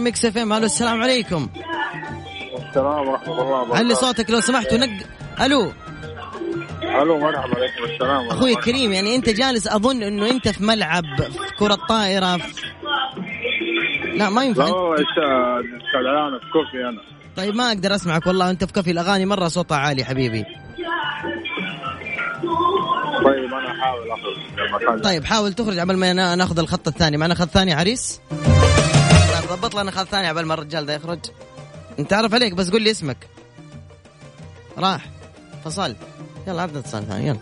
Mix 0.00 0.24
FM. 0.24 0.52
ألو 0.52 0.66
السلام 0.66 1.02
عليكم. 1.02 1.48
السلام 2.68 3.08
ورحمة 3.08 3.32
الله 3.42 3.60
وبركاته. 3.60 3.78
علي 3.78 3.94
صوتك 3.94 4.30
لو 4.30 4.40
سمحت 4.40 4.72
ونق 4.72 4.90
ألو. 5.40 5.72
ألو 7.02 7.18
مرحبا 7.18 7.38
عليكم 7.56 7.84
السلام 7.94 8.28
أخوي 8.28 8.52
الكريم 8.52 8.92
يعني 8.92 9.14
أنت 9.16 9.28
جالس 9.30 9.68
أظن 9.68 10.02
إنه 10.02 10.30
أنت 10.30 10.48
في 10.48 10.64
ملعب 10.64 11.04
في 11.16 11.54
كرة 11.58 11.78
طائرة 11.88 12.36
في... 12.36 12.62
لا 14.14 14.30
ما 14.30 14.44
ينفع. 14.44 14.64
لا 14.64 14.70
الان 16.00 16.38
في 16.40 16.46
coffee 16.52 16.88
أنا. 16.88 17.00
طيب 17.36 17.54
ما 17.54 17.68
أقدر 17.68 17.94
أسمعك 17.94 18.26
والله 18.26 18.50
أنت 18.50 18.64
في 18.64 18.72
coffee 18.72 18.90
الأغاني 18.90 19.26
مرة 19.26 19.48
صوتها 19.48 19.76
عالي 19.78 20.04
حبيبي. 20.04 20.44
طيب 23.24 23.54
أنا 23.54 23.70
احاول 23.70 24.02
المكان 24.68 25.00
طيب 25.00 25.24
حاول 25.24 25.52
تخرج 25.52 25.78
قبل 25.78 25.96
ما 25.96 26.12
نا- 26.12 26.34
ناخذ 26.34 26.58
الخط 26.58 26.88
الثاني. 26.88 27.16
معنا 27.16 27.34
خط 27.34 27.48
ثاني 27.48 27.72
عريس؟ 27.74 28.20
ضبط 29.50 29.74
لنا 29.74 29.90
خط 29.90 30.06
ثاني 30.06 30.28
قبل 30.28 30.44
ما 30.44 30.54
الرجال 30.54 30.86
ده 30.86 30.94
يخرج. 30.94 31.18
انت 31.98 32.12
عارف 32.12 32.34
عليك 32.34 32.52
بس 32.52 32.70
قول 32.70 32.82
لي 32.82 32.90
اسمك. 32.90 33.16
راح. 34.78 35.10
فصل. 35.64 35.96
يلا 36.46 36.62
عبد 36.62 36.76
اتصال 36.76 37.08
ثاني 37.08 37.26
يلا. 37.26 37.40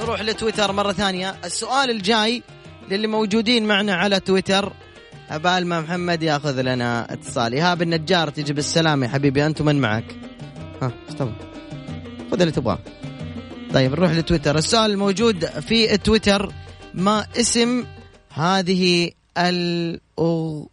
نروح 0.00 0.20
لتويتر 0.20 0.72
مرة 0.72 0.92
ثانية. 0.92 1.36
السؤال 1.44 1.90
الجاي 1.90 2.42
للي 2.90 3.06
موجودين 3.06 3.66
معنا 3.66 3.94
على 3.94 4.20
تويتر. 4.20 4.72
عبال 5.30 5.66
ما 5.66 5.80
محمد 5.80 6.22
ياخذ 6.22 6.60
لنا 6.60 7.12
اتصال. 7.12 7.52
إيهاب 7.52 7.82
النجار 7.82 8.30
تجي 8.30 8.52
بالسلامة. 8.52 9.06
يا 9.06 9.10
حبيبي 9.10 9.46
أنت 9.46 9.62
من 9.62 9.80
معك؟ 9.80 10.16
ها 10.82 10.92
تبغى؟ 11.18 11.34
خذ 12.30 12.40
اللي 12.40 12.52
تبغاه. 12.52 12.78
طيب 13.74 13.92
نروح 13.92 14.10
لتويتر. 14.10 14.58
السؤال 14.58 14.90
الموجود 14.90 15.46
في 15.46 15.96
تويتر. 15.98 16.52
ما 16.94 17.26
اسم 17.40 17.86
هذه 18.30 19.10
الأغنية. 19.38 20.66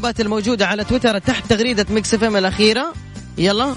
نشوف 0.00 0.08
الإجابات 0.08 0.20
الموجودة 0.20 0.66
على 0.66 0.84
تويتر 0.84 1.18
تحت 1.18 1.50
تغريدة 1.50 1.86
Mix 1.90 2.14
FM 2.14 2.36
الأخيرة. 2.36 2.94
يلا. 3.38 3.74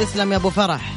تسلم 0.00 0.32
يا 0.32 0.36
أبو 0.36 0.50
فرح. 0.50 0.92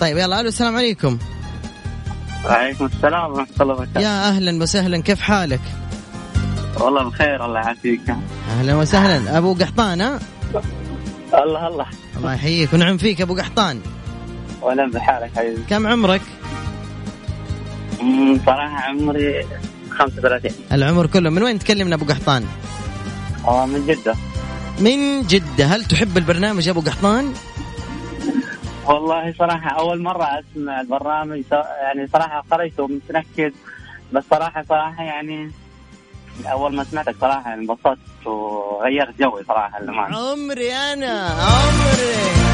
طيب 0.00 0.18
يلا 0.18 0.40
ألو 0.40 0.48
السلام 0.48 0.76
عليكم. 0.76 1.18
وعليكم 2.44 2.86
السلام 2.86 3.32
ورحمة 3.32 3.56
الله 3.60 3.74
وبركاته. 3.74 4.00
يا 4.00 4.28
أهلا 4.28 4.62
وسهلا 4.62 5.02
كيف 5.02 5.20
حالك؟ 5.20 5.60
والله 6.80 7.04
بخير 7.04 7.44
الله 7.44 7.60
يعافيك. 7.60 8.16
أهلا 8.50 8.74
وسهلا. 8.74 9.38
أبو 9.38 9.54
قحطان 9.54 10.00
ها؟ 10.00 10.18
الله 11.34 11.68
الله. 11.68 11.86
الله 12.16 12.34
يحييك 12.34 12.72
ونعم 12.74 12.98
فيك 12.98 13.20
أبو 13.20 13.36
قحطان. 13.36 13.80
وأنا 14.62 14.86
بحالك 14.86 15.30
حبيبي 15.36 15.62
كم 15.70 15.86
عمرك؟ 15.86 16.22
صراحة 18.46 18.88
عمري 18.88 19.46
35 19.90 20.50
العمر 20.72 21.06
كله. 21.06 21.30
من 21.30 21.42
وين 21.42 21.58
تكلمنا 21.58 21.94
أبو 21.94 22.04
قحطان؟ 22.04 22.44
هو 23.44 23.66
من 23.66 23.86
جدة. 23.86 24.14
من 24.80 25.22
جدة. 25.22 25.64
هل 25.64 25.84
تحب 25.84 26.18
البرنامج 26.18 26.66
يا 26.66 26.72
أبو 26.72 26.80
قحطان؟ 26.80 27.32
والله 28.86 29.34
صراحة 29.38 29.70
أول 29.70 30.02
مرة 30.02 30.24
أسمع 30.24 30.80
البرنامج 30.80 31.42
يعني 31.82 32.08
صراحة 32.12 32.44
قريته 32.50 32.86
متنكد 32.86 33.52
بس 34.12 34.24
صراحة 34.30 34.64
صراحة 34.68 35.02
يعني 35.04 35.50
أول 36.52 36.74
ما 36.76 36.84
سمعتك 36.84 37.16
صراحة 37.20 37.54
انبسطت 37.54 38.26
وغيرت 38.26 39.18
جوي 39.18 39.44
صراحة 39.48 39.82
للأمانة. 39.82 40.16
عمري 40.16 40.74
أنا 40.74 41.28
عمري. 41.28 42.51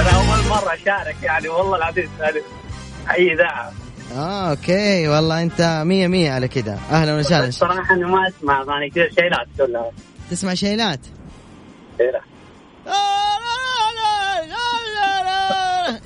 أنا 0.00 0.10
أول 0.10 0.48
مرة 0.50 0.74
أشارك 0.74 1.16
يعني 1.22 1.48
والله 1.48 1.76
العظيم 1.76 2.10
أي 3.10 3.32
إذاعة. 3.32 3.72
آه 4.16 4.50
أوكي. 4.50 5.08
والله 5.08 5.42
أنت 5.42 5.82
مية 5.86 6.06
مية 6.06 6.30
على 6.30 6.48
كذا 6.48 6.78
أهلا 6.90 7.16
وسهلا. 7.16 7.50
صراحة 7.50 7.94
أنا 7.94 8.06
ما 8.06 8.28
أسمع 8.28 8.62
أغاني 8.62 8.90
كثير 8.90 9.10
شيلات 9.20 9.46
كلها. 9.58 9.90
تسمع 10.30 10.54
شيلات؟ 10.54 11.00
شيلات. 11.98 12.22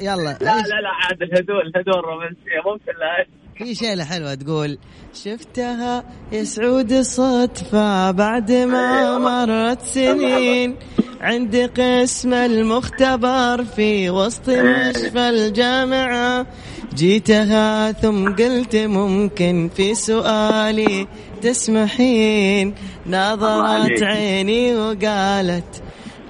يلا. 0.00 0.22
لا 0.22 0.38
لا 0.40 0.80
لا 0.80 0.88
عاد 0.88 1.22
الهدوء 1.22 1.62
الهدوء 1.62 1.98
الرومانسية 1.98 2.60
ممكن 2.66 2.92
لا. 2.98 3.26
في 3.58 3.74
شيلة 3.74 4.04
حلوة 4.04 4.34
تقول 4.34 4.78
شفتها 5.24 6.04
يا 6.32 6.44
سعود 6.44 7.00
صدفة 7.00 8.10
بعد 8.10 8.52
ما 8.52 9.18
مرت 9.18 9.82
سنين. 9.82 10.76
عند 11.20 11.70
قسم 11.78 12.34
المختبر 12.34 13.64
في 13.64 14.10
وسط 14.10 14.48
مشفى 14.48 15.28
الجامعة. 15.28 16.46
جيتها 16.94 17.92
ثم 17.92 18.34
قلت 18.34 18.76
ممكن 18.76 19.70
في 19.76 19.94
سؤالي 19.94 21.06
تسمحين. 21.42 22.74
نظرت 23.06 24.02
عيني 24.02 24.76
وقالت 24.76 25.82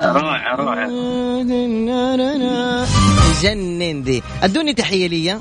روعة 0.03 0.57
روعة 0.57 0.89
جنن 3.43 4.03
ذي 4.03 4.23
أدوني 4.43 4.75
تحية 4.75 5.07
لي 5.07 5.39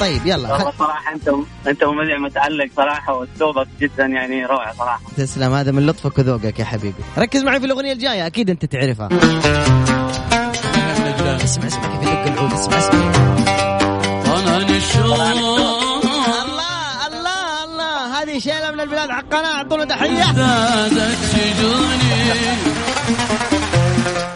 طيب 0.00 0.26
يلا. 0.26 0.52
والله 0.52 0.94
أنت 1.14 1.28
أنت 1.66 1.84
مذيع 1.84 2.18
متألق 2.18 2.66
صراحة 2.76 3.14
وأسلوبك 3.14 3.66
جدا 3.80 4.06
يعني 4.06 4.46
روعة 4.46 4.74
صراحة. 4.74 5.00
تسلم 5.16 5.52
هذا 5.54 5.72
من 5.72 5.86
لطفك 5.86 6.18
وذوقك 6.18 6.58
يا 6.58 6.64
حبيبي. 6.64 7.02
ركز 7.18 7.42
معي 7.42 7.60
في 7.60 7.66
الأغنية 7.66 7.92
الجاية 7.92 8.26
أكيد 8.26 8.50
أنت 8.50 8.64
تعرفها. 8.64 9.08
اسمع 11.44 11.66
اسمع 11.66 11.96
كيف 11.96 12.08
يدق 12.08 12.32
العود؟ 12.32 12.52
اسمع 12.52 12.78
اسمع. 12.78 13.12
الله 15.04 15.32
الله 17.06 17.64
الله. 17.64 18.22
هذه 18.22 18.38
شيلة 18.38 18.70
من 18.70 18.80
البلاد 18.80 19.10
حقنا. 19.10 19.54
أعطونا 19.54 19.84
تحية. 19.84 20.30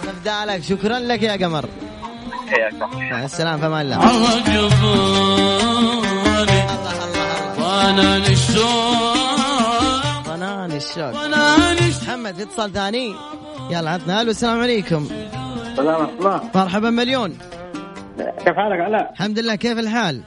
نبدأ 0.08 0.44
لك. 0.46 0.62
شكرا 0.62 0.98
لك 0.98 1.22
يا 1.22 1.46
قمر. 1.46 1.68
حياك 2.46 2.74
مع 3.12 3.24
السلامه 3.24 3.58
في 3.60 3.66
أمان 3.66 3.80
الله 3.86 3.96
الله 3.96 4.38
الله 4.38 4.64
ضنان 10.28 10.72
الشوق. 10.76 11.14
محمد 12.02 12.34
في 12.34 12.42
اتصال 12.42 12.72
ثاني. 12.72 13.14
يلا 13.70 13.90
عطنا. 13.90 14.20
ألو 14.20 14.30
السلام 14.30 14.60
عليكم. 14.60 15.08
سلام 15.76 16.08
الله. 16.18 16.50
مرحبا 16.54 16.90
مليون. 16.90 17.38
كيف 18.18 18.56
حالك؟ 18.56 18.80
علاء؟ 18.80 19.12
الحمد 19.12 19.38
لله 19.38 19.54
كيف 19.54 19.78
الحال؟ 19.78 20.22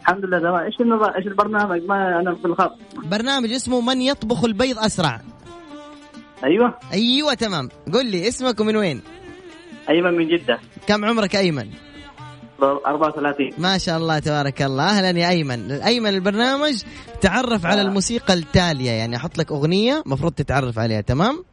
الحمد 0.00 0.24
لله 0.24 0.38
تمام. 0.38 0.54
إيش 0.54 0.80
النظام 0.80 1.14
إيش 1.16 1.26
البرنامج؟ 1.26 1.82
ما 1.82 2.20
أنا 2.20 2.34
في 2.34 2.44
الخط. 2.44 2.76
برنامج 2.94 3.52
اسمه 3.52 3.80
من 3.80 4.02
يطبخ 4.02 4.44
البيض 4.44 4.78
أسرع. 4.78 5.20
أيوه. 6.44 6.74
أيوه 6.92 7.34
تمام. 7.34 7.68
قل 7.94 8.06
لي 8.06 8.28
اسمك 8.28 8.60
ومن 8.60 8.76
وين؟ 8.76 9.02
أيمن 9.90 10.14
من 10.14 10.28
جدة. 10.28 10.58
كم 10.86 11.04
عمرك 11.04 11.36
أيمن؟ 11.36 11.70
34 12.62 13.50
ما 13.58 13.78
شاء 13.78 13.96
الله 13.96 14.18
تبارك 14.18 14.62
الله. 14.62 14.84
أهلا 14.84 15.18
يا 15.18 15.28
أيمن. 15.28 15.72
أيمن 15.72 16.08
البرنامج 16.08 16.82
تعرف 17.20 17.66
على 17.66 17.80
الموسيقى 17.82 18.34
التالية. 18.34 18.90
يعني 18.90 19.16
أحط 19.16 19.38
لك 19.38 19.52
أغنية 19.52 20.02
مفروض 20.06 20.32
تتعرف 20.32 20.78
عليها 20.78 21.00
تمام؟ 21.00 21.44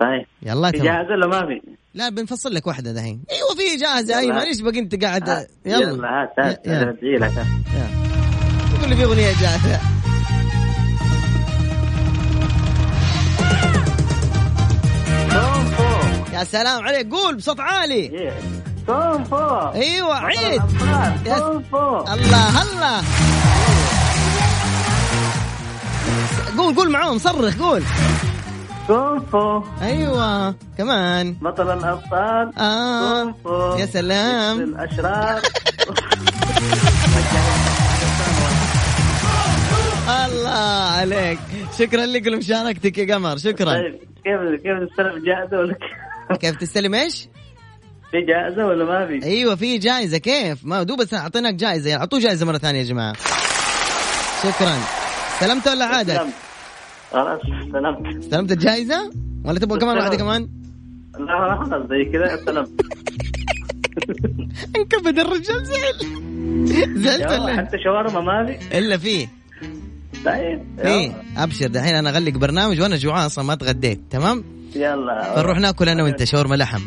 صحيح 0.00 0.26
يلا 0.42 0.70
تمام. 0.70 0.84
جاهز 0.84 1.10
ولا 1.10 1.26
ما 1.26 1.46
في؟ 1.46 1.60
لا 1.94 2.08
بنفصل 2.08 2.54
لك 2.54 2.66
واحدة 2.66 2.92
دحين. 2.92 3.22
أيوه 3.30 3.54
في 3.54 3.76
جاهزة. 3.76 4.18
أيمن 4.18 4.38
إيش 4.38 4.60
بقى 4.60 4.78
أنت 4.78 5.04
قاعد؟ 5.04 5.28
يلا. 5.66 5.78
يلا 5.78 6.08
هات 6.08 6.32
هات 6.38 6.66
يلا. 6.66 6.90
ادعي 6.90 7.16
لك 7.16 7.38
هات. 7.38 7.46
يلا. 7.74 8.80
قول 8.80 8.90
لي 8.90 8.96
في 8.96 9.04
أغنية 9.04 9.32
جاهزة. 9.40 9.93
سلام 16.44 16.82
عليك. 16.84 17.10
قول 17.12 17.34
بصوت 17.36 17.60
عالي. 17.60 17.94
إيه. 17.94 18.32
كون 18.86 19.24
فو 19.24 19.58
أيوه 19.74 20.14
عيد. 20.18 20.62
يا- 21.26 21.38
كون 21.38 21.62
فو 21.72 21.98
الله 21.98 22.62
الله. 22.62 23.02
قول 26.58 26.74
قول 26.76 26.90
معاهم 26.90 27.18
صرخ 27.18 27.58
قول. 27.58 27.82
كون 28.86 29.20
فو 29.32 29.62
أيوه 29.82 30.54
كمان. 30.78 31.32
بطل 31.32 31.70
الابطال 31.70 32.52
فو 33.44 33.76
يا 33.78 33.86
سلام. 33.86 34.60
الأشرار. 34.60 35.40
الله 40.26 40.90
عليك. 40.98 41.38
شكرا 41.78 42.06
لك 42.06 42.26
لمشاركتك 42.26 42.98
يا 42.98 43.14
قمر. 43.14 43.36
شكرا. 43.36 43.72
طيب 43.72 43.94
كيف 44.24 44.62
كيف 44.62 44.76
نستلم 44.82 45.24
جائزه 45.24 45.58
ولا 45.58 45.76
كيف؟ 46.40 46.56
تستلم 46.56 46.94
إيش؟ 46.94 47.28
في 48.10 48.20
جائزة 48.20 48.66
ولا 48.66 48.84
ما 48.84 49.06
في؟ 49.06 49.26
أيوه 49.26 49.54
في 49.56 49.78
جائزة 49.78 50.18
كيف؟ 50.18 50.58
ما 50.64 50.82
دوب 50.82 50.98
بس 51.00 51.14
أعطيناك 51.14 51.54
جائزة 51.54 51.90
يعني 51.90 52.00
أعطوه 52.00 52.20
جائزة 52.20 52.46
مرة 52.46 52.58
ثانية 52.58 52.78
يا 52.78 52.84
جماعة 52.84 53.12
شكرا 54.42 54.78
استلمت 55.34 55.68
ولا؟ 55.68 56.04
سلام. 56.04 56.30
خلاص 57.12 57.40
سلام 57.72 58.18
استلمت 58.18 58.52
الجائزة؟ 58.52 59.10
ولا 59.44 59.58
تبغى 59.58 59.78
كمان 59.78 59.98
استلم. 59.98 60.18
كمان؟ 60.18 60.48
لا 61.18 61.24
لا 61.24 61.64
خلاص 61.64 61.88
زي 61.90 62.04
كذا 62.12 62.44
سلام 62.46 62.66
انكبد 64.76 65.18
الرجال 65.18 65.64
زعل 65.66 65.94
زعلت 66.96 67.40
ولا 67.40 67.56
حتى 67.56 67.78
شاورما 67.84 68.20
ما 68.20 68.46
في 68.46 68.78
إلا 68.78 68.96
في 68.96 69.28
طيب 70.24 70.62
يلا. 70.78 71.12
أبشر 71.36 71.66
دحين 71.66 71.94
أنا 71.94 72.10
أغلق 72.10 72.32
برنامج 72.32 72.80
وأنا 72.80 72.96
جوعان 72.96 73.24
أصلا 73.24 73.44
ما 73.44 73.54
تغديت 73.54 74.00
تمام؟ 74.10 74.44
يلا. 74.76 75.34
فنروح 75.34 75.58
ناكل 75.58 75.88
أنا 75.88 76.02
وأنت 76.02 76.24
شاورما 76.24 76.54
لحم. 76.54 76.82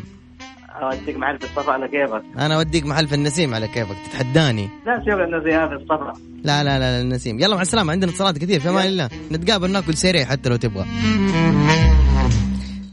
أوديك 0.82 1.18
محل 1.18 1.40
في 1.40 1.46
الصفا 1.46 1.72
على 1.72 1.88
كيفك. 1.88 2.24
أنا 2.38 2.56
أوديك 2.56 2.86
محل 2.86 3.08
في 3.08 3.16
النسيم 3.16 3.54
على 3.54 3.68
كيفك 3.68 3.96
تتحداني. 4.06 4.70
لا 4.86 5.04
شوف 5.06 5.20
الناس 5.20 5.70
في 5.70 5.76
الصفا. 5.76 6.14
لا 6.44 6.64
لا 6.64 6.80
لا 6.80 7.02
النسيم. 7.02 7.40
يلا 7.40 7.56
مع 7.56 7.62
السلامة 7.62 7.92
عندنا 7.92 8.12
اتصالات 8.12 8.38
كثير 8.38 8.60
في 8.60 8.70
أمان 8.70 8.86
الله. 8.86 9.10
نتقابل 9.32 9.72
ناكل 9.72 9.94
سريع 9.94 10.26
حتى 10.26 10.50
لو 10.50 10.56
تبغى. 10.56 10.86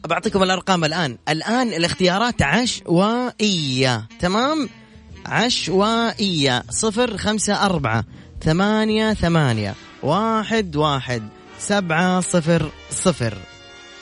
بعطيكم 0.08 0.42
الأرقام 0.42 0.84
الآن. 0.84 1.18
الآن 1.28 1.68
الاختيارات 1.68 2.42
عشوائية. 2.42 4.08
تمام؟ 4.20 4.68
عشوائية. 5.26 6.62
صفر 6.70 7.16
خمسة 7.16 7.66
أربعة 7.66 8.04
ثمانية 8.42 9.14
ثمانية 9.14 9.74
واحد 10.02 10.76
واحد 10.76 11.22
سبعة 11.58 12.20
صفر 12.20 12.70
صفر. 12.90 13.34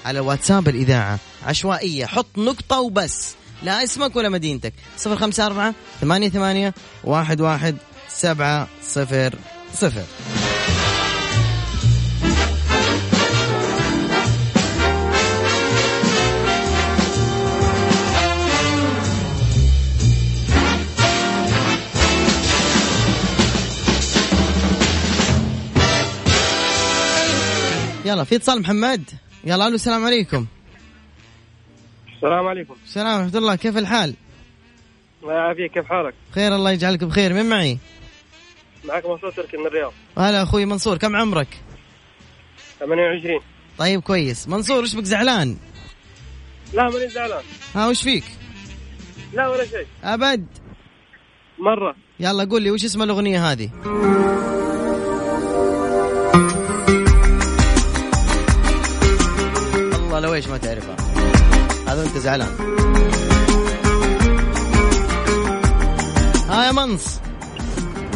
على 0.04 0.20
واتساب 0.20 0.68
الإذاعة. 0.68 1.18
عشوائية. 1.46 2.06
حط 2.06 2.38
نقطة 2.38 2.80
وبس. 2.80 3.34
لا 3.62 3.84
اسمك 3.84 4.16
ولا 4.16 4.28
مدينتك. 4.28 4.72
صفر 4.96 5.16
خمسة 5.16 5.46
أربعة 5.46 5.74
ثمانية 6.00 6.28
ثمانية 6.28 6.74
واحد 7.04 7.40
واحد 7.40 7.76
سبعة 8.08 8.68
صفر 8.82 9.34
صفر. 9.74 10.04
يلا 28.04 28.24
في 28.24 28.36
اتصال 28.36 28.60
محمد؟ 28.60 29.04
يلا 29.44 29.66
ألو 29.66 29.74
السلام 29.74 30.04
عليكم. 30.04 30.46
السلام 32.16 32.46
عليكم. 32.46 32.74
السلام 32.84 33.20
ورحمة 33.20 33.38
الله 33.38 33.54
كيف 33.56 33.76
الحال؟ 33.76 34.14
الله 35.22 35.34
يعافيك 35.34 35.72
كيف 35.72 35.86
حالك؟ 35.86 36.14
خير 36.30 36.54
الله 36.54 36.70
يجعلك 36.70 37.04
بخير. 37.04 37.32
من 37.32 37.48
معي؟ 37.48 37.78
معك 38.84 39.06
منصور 39.06 39.30
تركي 39.30 39.56
من 39.56 39.66
الرياض. 39.66 39.92
هلا 40.18 40.42
أخوي 40.42 40.64
منصور 40.64 40.98
كم 40.98 41.16
عمرك؟ 41.16 41.48
28 42.78 43.40
طيب 43.78 44.00
كويس. 44.00 44.48
منصور 44.48 44.82
إيش 44.82 44.96
بك 44.96 45.04
زعلان؟ 45.04 45.56
لا 46.72 46.90
ماني 46.90 47.08
زعلان. 47.08 47.42
ها 47.74 47.88
وش 47.88 48.02
فيك؟ 48.02 48.24
لا 49.32 49.48
ولا 49.48 49.66
شيء. 49.66 49.86
أبد. 50.04 50.46
مرة. 51.58 51.96
يلا 52.20 52.44
قول 52.44 52.62
لي 52.62 52.70
وش 52.70 52.84
اسم 52.84 53.02
الأغنية 53.02 53.52
هذه؟ 53.52 53.70
والله 60.12 60.28
لو 60.28 60.34
إيش 60.34 60.48
ما 60.48 60.58
تعرفها 60.58 60.96
هذا 61.88 62.02
انت 62.02 62.18
زعلان. 62.18 62.48
ها 66.48 66.66
يا 66.66 66.72
منص. 66.72 67.20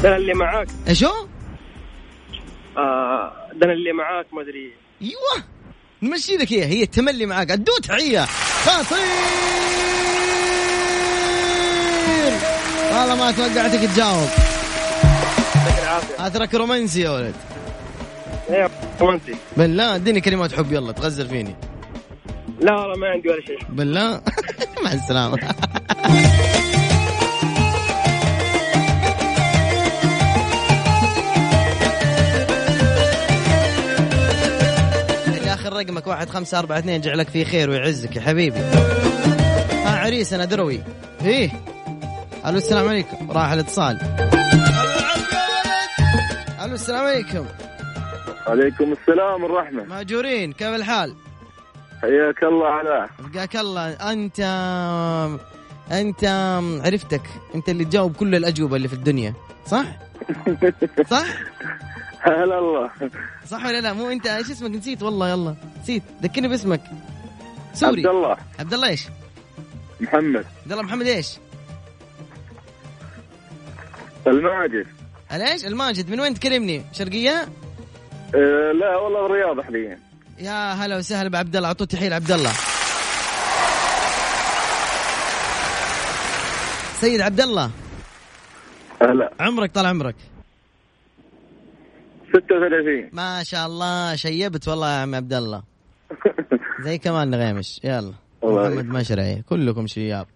ده 0.02 0.16
اللي 0.16 0.34
معاك. 0.34 0.68
ايشو 0.88 1.10
آه 2.76 3.32
ده 3.54 3.72
اللي 3.72 3.92
معاك 3.92 4.26
ما 4.32 4.42
أدري. 4.42 4.72
أيوه. 5.02 5.44
نمشي 6.02 6.36
لك 6.36 6.52
هي. 6.52 6.64
هي 6.64 6.82
التملي 6.82 7.26
معاك. 7.26 7.50
ادو 7.50 7.72
تحية. 7.82 8.24
خطير 8.64 8.98
والله 12.92 13.16
ما 13.16 13.30
توقعتك 13.30 13.80
تجاوب. 13.80 14.28
يعطيك 15.54 15.82
العافية. 15.82 16.26
اثرك 16.26 16.54
رومانسي 16.54 17.00
يا 17.00 17.10
ولد. 17.10 17.34
أيوه 18.50 18.70
رومانسي. 19.00 19.34
بالله 19.56 19.94
اديني 19.94 20.20
كلمات 20.20 20.52
حب 20.52 20.72
يلا 20.72 20.92
تغزل 20.92 21.28
فيني. 21.28 21.56
لا 22.60 22.72
والله 22.80 22.96
ما 22.98 23.08
عندي 23.08 23.28
ولا 23.28 23.40
شيء. 23.40 23.58
بالله؟ 23.68 24.20
مع 24.84 24.92
السلامة. 24.92 25.38
اللي 35.26 35.54
اخر 35.54 35.72
رقمك 35.72 36.06
واحد 36.06 36.28
خمسة 36.30 36.58
أربعة 36.58 36.78
اثنين 36.78 37.00
جعلك 37.00 37.28
فيه 37.28 37.44
خير 37.44 37.70
ويعزك 37.70 38.16
يا 38.16 38.20
حبيبي. 38.20 38.58
ها 38.58 39.98
عريس 39.98 40.32
أنا 40.32 40.44
دروي. 40.44 40.80
إيه. 41.24 41.50
ألو 42.46 42.56
السلام 42.58 42.88
عليكم. 42.88 43.30
راح 43.30 43.52
الاتصال. 43.52 43.98
ألو 46.64 46.74
السلام 46.74 47.04
عليكم. 47.06 47.46
عليكم 48.46 48.92
السلام 48.92 49.42
والرحمة. 49.44 49.84
ماجورين 49.84 50.52
كيف 50.52 50.68
الحال؟ 50.68 51.14
حياك 52.02 52.42
الله 52.44 52.66
علاء 52.66 53.10
بقاك 53.18 53.56
الله. 53.56 53.90
أنت 54.12 54.40
أنت 55.92 56.24
عرفتك. 56.84 57.22
أنت 57.54 57.68
اللي 57.68 57.84
تجاوب 57.84 58.16
كل 58.16 58.34
الأجوبة 58.34 58.76
اللي 58.76 58.88
في 58.88 58.94
الدنيا. 58.94 59.34
صح؟ 59.66 59.86
صح؟ 61.10 61.26
هلا 62.20 62.58
الله. 62.58 62.90
صح 63.46 63.64
ولا 63.66 63.80
لا؟ 63.80 63.92
مو 63.92 64.10
أنت 64.10 64.26
إيش 64.26 64.50
اسمك؟ 64.50 64.70
نسيت 64.70 65.02
والله 65.02 65.28
يلا. 65.30 65.54
نسيت. 65.82 66.02
ذكرني 66.22 66.48
باسمك. 66.48 66.80
سوري. 67.74 68.06
عبد 68.06 68.06
الله. 68.06 68.36
عبد 68.58 68.74
الله 68.74 68.88
إيش؟ 68.88 69.06
محمد. 70.00 70.44
عبد 70.62 70.72
الله 70.72 70.82
محمد 70.82 71.06
إيش؟ 71.06 71.38
الماجد. 74.26 74.86
الايش 75.32 75.66
الماجد. 75.66 76.10
من 76.10 76.20
وين 76.20 76.34
تكلمني؟ 76.34 76.82
شرقية؟ 76.92 77.48
أه 78.34 78.72
لا 78.72 78.96
والله 78.96 79.26
الرياض 79.26 79.60
حاليا. 79.60 80.05
يا 80.38 80.72
هلا 80.72 80.96
وسهلا 80.96 81.28
بعبد 81.28 81.56
الله 81.56 81.68
اعطوه 81.68 81.86
تحية 81.86 82.08
لعبد 82.08 82.32
الله 82.32 82.52
سيد 87.00 87.20
عبد 87.20 87.40
الله 87.40 87.70
هلا. 89.02 89.32
عمرك 89.40 89.72
طال 89.72 89.86
عمرك. 89.86 90.14
36 92.32 93.10
ما 93.12 93.42
شاء 93.42 93.66
الله 93.66 94.16
شيبت 94.16 94.68
والله 94.68 94.90
يا 94.90 94.96
عم 94.96 95.14
عبد 95.14 95.32
الله 95.32 95.62
زي 96.84 96.98
كمان 96.98 97.30
نغيمش. 97.30 97.80
يلا. 97.84 98.12
محمد 98.42 98.86
مشرعي 98.86 99.42
كلكم 99.48 99.86
شياب. 99.86 100.26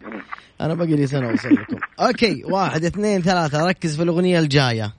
أنا 0.61 0.75
باقي 0.75 0.97
لي 0.97 1.07
سنة 1.07 1.31
اوصل 1.31 1.49
لكم. 1.49 1.77
أوكي 2.01 2.45
واحد 2.45 2.85
اثنين 2.85 3.23
ثلاثة. 3.23 3.67
ركز 3.67 3.97
في 3.97 4.03
الأغنية 4.03 4.39
الجاية. 4.39 4.93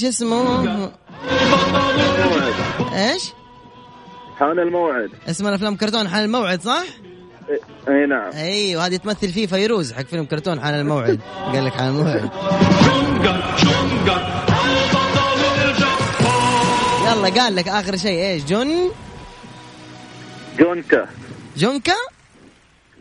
إيش 0.00 0.08
اسمه؟ 0.08 0.92
إيش؟ 2.92 3.32
حان 4.38 4.58
الموعد. 4.58 5.10
اسم 5.28 5.46
الأفلام 5.46 5.76
كرتون 5.76 6.08
حان 6.08 6.24
الموعد 6.24 6.62
صح؟ 6.62 6.84
إي 7.88 8.06
نعم. 8.06 8.30
أيوه 8.32 8.86
هذه 8.86 8.96
تمثل 8.96 9.28
فيه 9.28 9.46
فيروز 9.46 9.92
حق 9.92 10.02
فيلم 10.02 10.24
كرتون 10.24 10.60
حان 10.60 10.74
الموعد. 10.74 11.20
قال 11.52 11.64
لك 11.64 11.72
حان 11.72 11.88
الموعد. 11.88 12.30
يلا 17.06 17.42
قال 17.42 17.56
لك 17.56 17.68
آخر 17.68 17.96
شيء 17.96 18.22
إيش؟ 18.22 18.44
جون؟ 18.44 18.68
جونكا. 20.58 21.06
جونكا؟ 21.56 21.96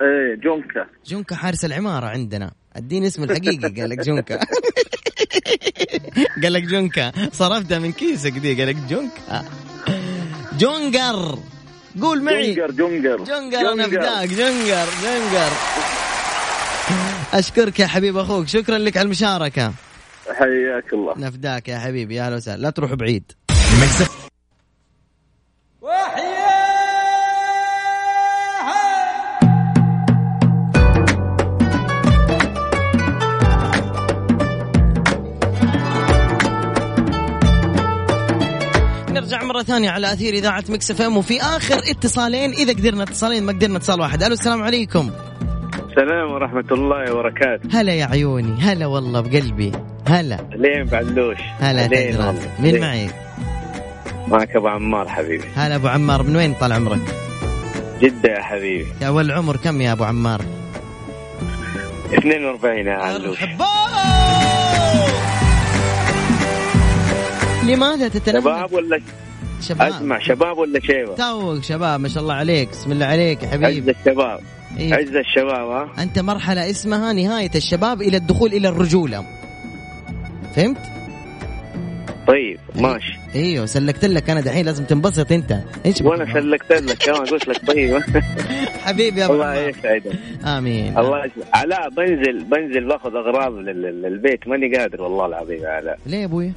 إيه 0.01 0.35
جونكا. 0.35 0.85
جونكا 1.05 1.35
حارس 1.35 1.65
العمارة 1.65 2.05
عندنا. 2.05 2.51
أديني 2.75 3.07
اسمه 3.07 3.25
الحقيقي 3.25 3.81
قال 3.81 3.89
لك 3.89 3.99
جونكا. 3.99 4.39
قال 6.43 6.53
لك 6.53 6.63
جونكا. 6.63 7.11
صرفتها 7.33 7.79
من 7.79 7.91
كيسك 7.91 8.31
دي 8.31 8.53
قال 8.53 8.67
لك 8.67 8.75
جونكا. 8.89 9.45
جونجر. 10.57 11.39
قول 12.01 12.21
معي. 12.23 12.55
جونجر 12.55 12.71
جونجر. 12.71 13.17
جونجر 13.23 13.73
أنا 13.73 13.87
فداك 13.87 14.29
جونجر 14.29 14.87
جونجر. 15.03 15.51
أشكرك 17.33 17.79
يا 17.79 17.87
حبيب 17.87 18.17
أخوك. 18.17 18.47
شكرا 18.47 18.77
لك 18.77 18.97
على 18.97 19.05
المشاركة. 19.05 19.73
حياك 20.29 20.93
الله. 20.93 21.13
نفداك 21.17 21.67
يا 21.67 21.79
حبيبي. 21.79 22.15
يا 22.15 22.25
أهلا 22.25 22.35
وسهلا. 22.35 22.61
لا 22.61 22.69
تروح 22.69 22.93
بعيد. 22.93 23.31
نرجع 39.19 39.43
مرة 39.43 39.63
ثانية 39.63 39.89
على 39.89 40.13
أثير 40.13 40.33
إذاعة 40.33 40.63
Mix 40.69 40.91
FM 40.91 41.17
وفي 41.17 41.41
آخر 41.41 41.77
اتصالين. 41.77 42.53
إذا 42.53 42.73
قدرنا 42.73 43.03
اتصالين 43.03 43.43
ما 43.43 43.51
قدرنا 43.51 43.77
اتصال 43.77 44.01
واحد. 44.01 44.23
ألو 44.23 44.33
السلام 44.33 44.63
عليكم. 44.63 45.11
السلام 45.89 46.31
ورحمة 46.31 46.65
الله 46.71 47.13
وبركاته. 47.13 47.79
هلا 47.79 47.93
يا 47.93 48.05
عيوني. 48.05 48.61
هلا 48.61 48.85
والله 48.85 49.21
بقلبي. 49.21 49.71
هلا. 50.07 50.39
لين 50.55 50.83
بعلوش 50.83 51.37
هلا 51.59 51.87
لين 51.87 52.15
والله. 52.15 52.51
مين 52.59 52.71
لين. 52.71 52.81
معي؟ 52.81 53.09
معك 54.27 54.55
أبو 54.55 54.67
عمار 54.67 55.07
حبيبي. 55.07 55.43
هلا 55.55 55.75
أبو 55.75 55.87
عمار 55.87 56.23
من 56.23 56.35
وين 56.35 56.53
طال 56.53 56.73
عمرك؟ 56.73 57.15
جدة 58.01 58.29
يا 58.29 58.41
حبيبي. 58.41 58.87
يا 59.01 59.07
أول 59.07 59.25
العمر 59.25 59.57
كم 59.57 59.81
يا 59.81 59.91
أبو 59.91 60.03
عمار؟ 60.03 60.41
42 62.13 62.87
يا 62.87 62.93
علوش 62.93 63.43
لماذا 67.67 68.07
تتنمى 68.07 68.41
شباب 68.41 68.73
ولا 68.73 68.99
شباب. 69.61 69.91
أسمع 69.91 70.19
شباب 70.19 70.57
ولا 70.57 70.79
شيبة؟ 70.79 71.15
توك 71.15 71.63
شباب 71.63 71.99
ما 71.99 72.07
شاء 72.07 72.23
الله 72.23 72.33
عليك. 72.33 72.69
بسم 72.69 72.91
الله 72.91 73.05
عليك 73.05 73.43
يا 73.43 73.47
عز 73.47 73.53
حبيبي 73.53 73.91
الشباب. 73.91 74.39
إيه. 74.77 74.93
عز 74.93 75.15
الشباب 75.15 75.67
ها؟ 75.69 76.03
أنت 76.03 76.19
مرحلة 76.19 76.69
اسمها 76.69 77.13
نهاية 77.13 77.51
الشباب 77.55 78.01
إلى 78.01 78.17
الدخول 78.17 78.53
إلى 78.53 78.67
الرجولة. 78.69 79.25
فهمت؟ 80.55 80.77
طيب 82.27 82.59
ماشي. 82.75 83.19
إيوه 83.35 83.65
سلكت 83.65 84.05
لك. 84.05 84.29
أنا 84.29 84.41
دحين 84.41 84.65
لازم 84.65 84.83
تنبسط 84.85 85.31
أنت. 85.31 85.59
إيش؟ 85.85 86.01
وأنا 86.01 86.33
سلكت 86.33 86.71
لك. 86.71 86.97
كمان 86.97 87.25
قلت 87.25 87.47
لك 87.47 87.67
طيب. 87.67 88.01
حبيبي 88.85 89.19
يا 89.19 89.25
ابو 89.25 89.33
الله. 89.33 89.55
يسعدك. 89.55 90.11
آمين. 90.45 90.97
الله 90.97 91.17
يسعدك. 91.25 91.47
علاء 91.53 91.89
بنزل 91.89 92.43
بنزل 92.43 92.87
باخذ 92.87 93.15
أغراض 93.15 93.53
لل- 93.53 93.65
لل- 93.81 94.01
للبيت. 94.01 94.47
ماني 94.47 94.75
قادر 94.77 95.01
والله 95.01 95.25
العظيم 95.25 95.63
يا 95.63 95.69
علاء. 95.69 95.99
ليه 96.05 96.17
يا 96.17 96.25
أبوي؟ 96.25 96.53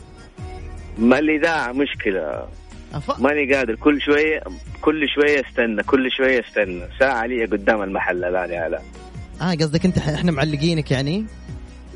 ما 0.99 1.19
الاذاعه 1.19 1.73
مشكلة. 1.73 2.47
أف... 2.95 3.21
ماني 3.21 3.55
قادر. 3.55 3.75
كل 3.75 4.01
شوية 4.01 4.43
كل 4.81 5.09
شوية 5.15 5.43
استنى 5.49 5.83
كل 5.83 6.11
شوية 6.11 6.41
استنى. 6.41 6.83
ساعة 6.99 7.27
لي 7.27 7.45
قدام 7.45 7.83
المحل 7.83 8.25
الان 8.25 8.51
يا 8.51 8.61
علاء 8.61 8.85
آه 9.43 9.55
قصدك 9.55 9.85
أنت 9.85 9.99
إحنا 9.99 10.33
معلقينك 10.33 10.91
يعني؟ 10.91 11.27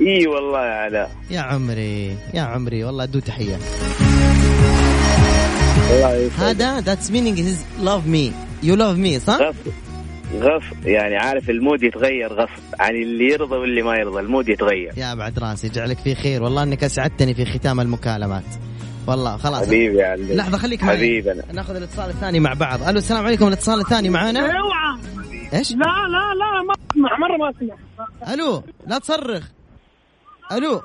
إي 0.01 0.27
والله 0.27 0.67
يا 0.67 0.75
علاء 0.75 1.11
يا 1.31 1.41
عمري 1.41 2.17
يا 2.35 2.43
عمري 2.43 2.85
والله 2.85 3.05
ادو 3.05 3.19
تحية. 3.19 3.57
هذا 6.39 6.81
that's 6.81 7.11
meaning 7.11 7.41
he's 7.41 7.65
love 7.81 8.07
me 8.07 8.33
you 8.63 8.75
love 8.75 8.97
me 8.97 9.19
صح؟ 9.21 9.39
غصب. 9.41 9.73
غصب. 10.35 10.87
يعني 10.87 11.17
عارف 11.17 11.51
ال 11.51 11.57
mood 11.57 11.83
يتغير 11.83 12.33
غصب. 12.33 12.63
عن 12.81 12.95
اللي 12.95 13.25
يرضى 13.25 13.57
واللي 13.57 13.83
ما 13.83 13.97
يرضى 13.97 14.21
ال 14.21 14.26
mood 14.26 14.49
يتغير. 14.49 14.93
يا 14.97 15.15
بعد 15.15 15.39
راسي 15.39 15.69
جعلك 15.69 15.99
في 15.99 16.15
خير. 16.15 16.43
والله 16.43 16.63
إنك 16.63 16.85
أسعدتني 16.85 17.35
في 17.35 17.45
ختام 17.45 17.81
المكالمات. 17.81 18.45
والله 19.07 19.37
خلاص. 19.37 19.67
حبيبي 19.67 19.97
يا 19.99 20.07
علي 20.07 20.35
لحظة 20.37 20.59
خليك 20.59 20.85
معي. 20.85 21.23
ناخذ 21.53 21.77
الاتصال 21.77 22.11
الثاني 22.11 22.41
مع 22.41 22.53
بعض. 22.53 22.83
ألو 22.83 22.99
السلام 22.99 23.25
عليكم. 23.27 23.49
الاتصال 23.49 23.81
الثاني 23.81 24.09
معانا؟ 24.11 24.41
اوعى. 24.41 24.99
إيش؟ 25.55 25.73
لا 25.73 25.77
لا 25.77 26.35
لا 26.35 26.63
ما 26.67 26.75
أسمع. 26.91 27.19
مرة 27.19 27.37
ما 27.37 27.51
أسمع. 27.51 28.35
ألو 28.35 28.63
لا 28.87 28.99
تصرخ. 28.99 29.45
ألو. 30.53 30.83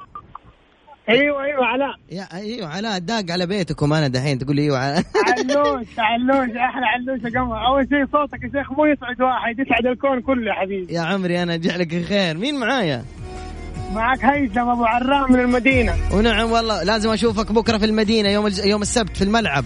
أيوه 1.10 1.44
أيوه 1.44 1.66
علاء. 1.66 1.96
يا 2.12 2.28
أيوه 2.34 2.68
علاء 2.68 3.00
داق 3.00 3.32
على 3.32 3.46
بيتكم 3.46 3.94
أنا 3.94 4.08
دحين. 4.08 4.40
تقول 4.40 4.56
لي 4.56 4.62
أيوه 4.62 4.78
علاء. 4.80 5.04
علوش 5.40 5.88
علوش 5.98 6.50
أحلى 6.58 6.86
علوش 6.86 7.34
يا 7.34 7.40
قمر. 7.40 7.66
أول 7.68 7.88
شيء 7.90 8.06
صوتك 8.12 8.44
يا 8.44 8.50
شيخ 8.62 8.72
مو 8.72 8.86
يسعد 8.86 9.22
واحد 9.22 9.60
يسعد 9.60 9.86
الكون 9.86 10.22
كله 10.22 10.48
يا 10.48 10.54
حبيبي. 10.54 10.94
يا 10.94 11.02
عمري 11.02 11.44
أنا 11.44 11.56
جعلك 11.56 12.04
خير. 12.06 12.38
مين 12.38 12.60
معايا؟ 12.60 13.04
معك 13.92 14.26
هيثم 14.26 14.70
ابو 14.70 14.86
عرام 14.86 15.32
من 15.32 15.40
المدينة. 15.40 15.96
ونعم 16.12 16.52
والله 16.52 16.84
لازم 16.84 17.10
أشوفك 17.10 17.52
بكرة 17.52 17.78
في 17.78 17.86
المدينة 17.86 18.30
يوم 18.30 18.46
الج... 18.48 18.60
يوم 18.66 18.82
السبت 18.82 19.18
في 19.18 19.24
الملعب. 19.24 19.66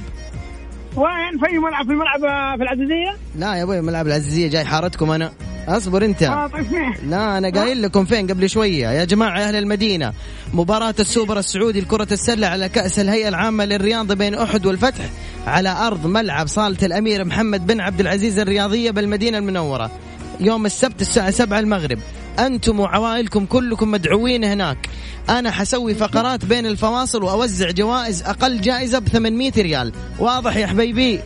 وين؟ 0.96 1.40
في 1.46 1.58
ملعب 1.60 1.86
في 1.86 1.92
الملعب 1.92 2.24
آه، 2.24 2.56
في 2.58 2.64
العزيزية؟ 2.64 3.18
لا 3.36 3.56
يا 3.56 3.64
أبوي 3.64 3.82
ملعب 3.82 4.08
العزيزية 4.08 4.48
جاي 4.50 4.66
حارتكم 4.66 5.12
أنا. 5.12 5.32
أصبر 5.68 6.06
أنت. 6.06 6.24
آه 6.24 6.48
طيب؟ 6.48 6.66
لا 7.10 7.38
أنا 7.38 7.50
قايل 7.50 7.82
لكم 7.82 8.06
فين 8.06 8.28
قبل 8.28 8.50
شوية. 8.50 8.88
يا 8.88 9.06
جماعة 9.06 9.40
يا 9.40 9.48
أهل 9.48 9.56
المدينة 9.56 10.14
مباراة 10.54 10.96
السوبر 11.00 11.40
السعودي 11.40 11.82
لكرة 11.82 12.08
السلة 12.12 12.48
على 12.48 12.70
كأس 12.70 13.00
الهيئة 13.00 13.28
العامة 13.28 13.66
للرياضة 13.66 14.16
بين 14.16 14.36
أحد 14.36 14.66
والفتح 14.66 15.06
على 15.48 15.70
أرض 15.70 16.08
ملعب 16.08 16.48
صالة 16.48 16.78
الأمير 16.84 17.26
محمد 17.26 17.68
بن 17.68 17.80
عبد 17.82 18.00
العزيز 18.00 18.40
الرياضية 18.40 18.92
بالمدينة 18.92 19.38
المنورة. 19.38 19.92
يوم 20.40 20.66
السبت 20.66 21.02
الساعة 21.02 21.32
7 21.32 21.60
المغرب. 21.60 22.00
أنتم 22.40 22.80
وعوائلكم 22.80 23.46
كلكم 23.46 23.92
مدعوين 23.92 24.44
هناك. 24.44 24.90
أنا 25.30 25.52
حسوي 25.52 25.96
فقرات 25.96 26.46
بين 26.46 26.66
الفواصل 26.66 27.24
وأوزع 27.24 27.72
جوائز 27.72 28.24
أقل 28.24 28.62
جائزة 28.62 29.00
ب 29.00 29.08
800 29.08 29.52
ريال. 29.58 29.94
واضح 30.20 30.56
يا 30.56 30.68
حبيبي؟ 30.68 31.20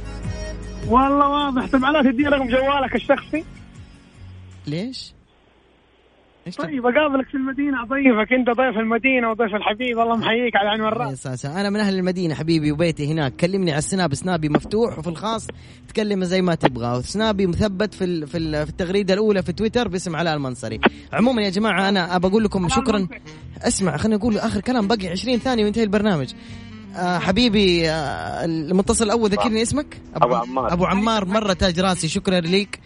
والله 0.88 1.28
واضح. 1.28 1.68
طيب 1.72 1.86
علاء 1.86 2.12
تدي 2.12 2.24
رقم 2.24 2.48
جوالك 2.48 2.96
الشخصي؟ 2.96 3.44
ليش؟ 4.68 5.14
طيب 6.58 6.86
أقابلك 6.86 7.28
في 7.28 7.36
المدينة 7.36 7.84
أضيفك. 7.84 8.34
أنت 8.34 8.48
ضيف 8.50 8.78
المدينة 8.78 9.30
وضيف 9.32 9.56
الحبيب. 9.56 9.98
والله 9.98 10.16
محييك 10.16 10.56
على 10.56 10.70
عين 10.70 10.82
يا 10.82 10.88
الراس 10.88 11.24
ساسا 11.24 11.62
أنا 11.62 11.70
من 11.70 11.80
أهل 11.80 11.96
المدينة 12.00 12.36
حبيبي 12.36 12.72
وبيتي 12.72 13.12
هناك. 13.12 13.36
كلمني 13.36 13.72
على 13.72 13.78
السناب. 13.78 14.14
سنابي 14.14 14.50
مفتوح 14.50 15.00
وفي 15.00 15.08
الخاص 15.08 15.48
تكلم 15.90 16.24
زي 16.24 16.42
ما 16.42 16.56
تبغى. 16.56 16.98
وسنابي 16.98 17.48
مثبت 17.48 17.94
في 17.94 18.04
ال- 18.04 18.28
في 18.28 18.38
ال- 18.38 18.66
في 18.66 18.70
التغريدة 18.72 19.14
الأولى 19.14 19.44
في 19.44 19.52
تويتر 19.54 19.88
باسم 19.88 20.16
علاء 20.16 20.36
المنصري. 20.36 20.80
عموما 21.14 21.42
يا 21.42 21.50
جماعة 21.50 21.90
أنا 21.90 22.16
ابى 22.16 22.28
أقول 22.28 22.44
لكم 22.44 22.70
شكرا. 22.70 23.08
اسمع 23.62 23.98
خليني 23.98 24.16
أقول 24.16 24.38
آخر 24.38 24.62
كلام. 24.62 24.88
باقي 24.88 25.08
20 25.08 25.38
ثانية 25.40 25.64
وينتهي 25.64 25.84
البرنامج. 25.84 26.34
آه 26.96 27.20
حبيبي 27.20 27.90
آه 27.90 28.46
المتصل 28.46 29.06
الأول 29.06 29.30
ذكرني 29.30 29.62
اسمك. 29.62 29.98
أبو 30.16 30.36
عمار. 30.36 30.74
أبو 30.74 30.86
عمار. 30.86 31.26
مره 31.26 31.54
تاج 31.54 31.80
راسي. 31.80 32.08
شكرا 32.08 32.40
ليك 32.40 32.80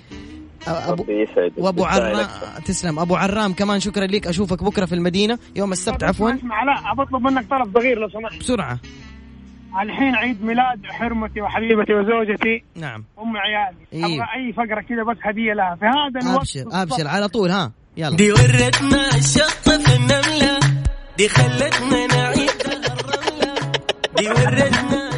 ابو 0.68 1.06
وأبو 1.58 1.86
عرام. 1.86 2.28
تسلم. 2.66 3.00
أبو 3.00 3.16
عرام 3.16 3.54
كمان 3.54 3.80
شكرا 3.80 4.06
ليك 4.06 4.28
أشوفك 4.28 4.64
بكرة 4.64 4.86
في 4.86 4.96
المدينة. 4.96 5.40
يوم 5.56 5.72
السبت 5.72 6.04
عفوا. 6.04 6.36
اسمع 6.36 6.56
علاء 6.56 6.96
بطلب 6.96 7.22
منك 7.22 7.50
طلب 7.50 7.78
صغير 7.78 8.00
لو 8.00 8.10
سمحت. 8.10 8.40
بسرعة. 8.40 8.80
الحين 9.84 10.16
عيد 10.16 10.44
ميلاد 10.44 10.86
حرمتي 10.86 11.42
وحبيبتي 11.42 11.94
وزوجتي. 11.94 12.64
نعم. 12.76 13.04
أم 13.20 13.38
عيالي. 13.38 13.78
إيه. 13.94 14.06
أبغى 14.06 14.28
أي 14.36 14.54
فقرة 14.54 14.82
كذا 14.82 15.04
بس 15.04 15.18
هدية 15.24 15.54
لها. 15.54 15.76
في 15.80 15.86
هذا 15.86 16.30
الوقت 16.30 16.58
أبشر 16.58 16.82
أبشر. 16.82 17.08
على 17.08 17.28
طول 17.28 17.52
ها. 17.52 17.72
يلا. 17.98 18.16
دي 18.16 18.32
ورتنا 18.32 19.08
الشطة 19.18 19.78
في 19.78 19.96
النملة 19.96 20.60
دي 21.18 21.30
خلتنا 21.30 22.08
نعيد 22.08 22.50
الرملة. 22.66 23.72
دي 24.18 24.30
ورتنا 24.30 25.13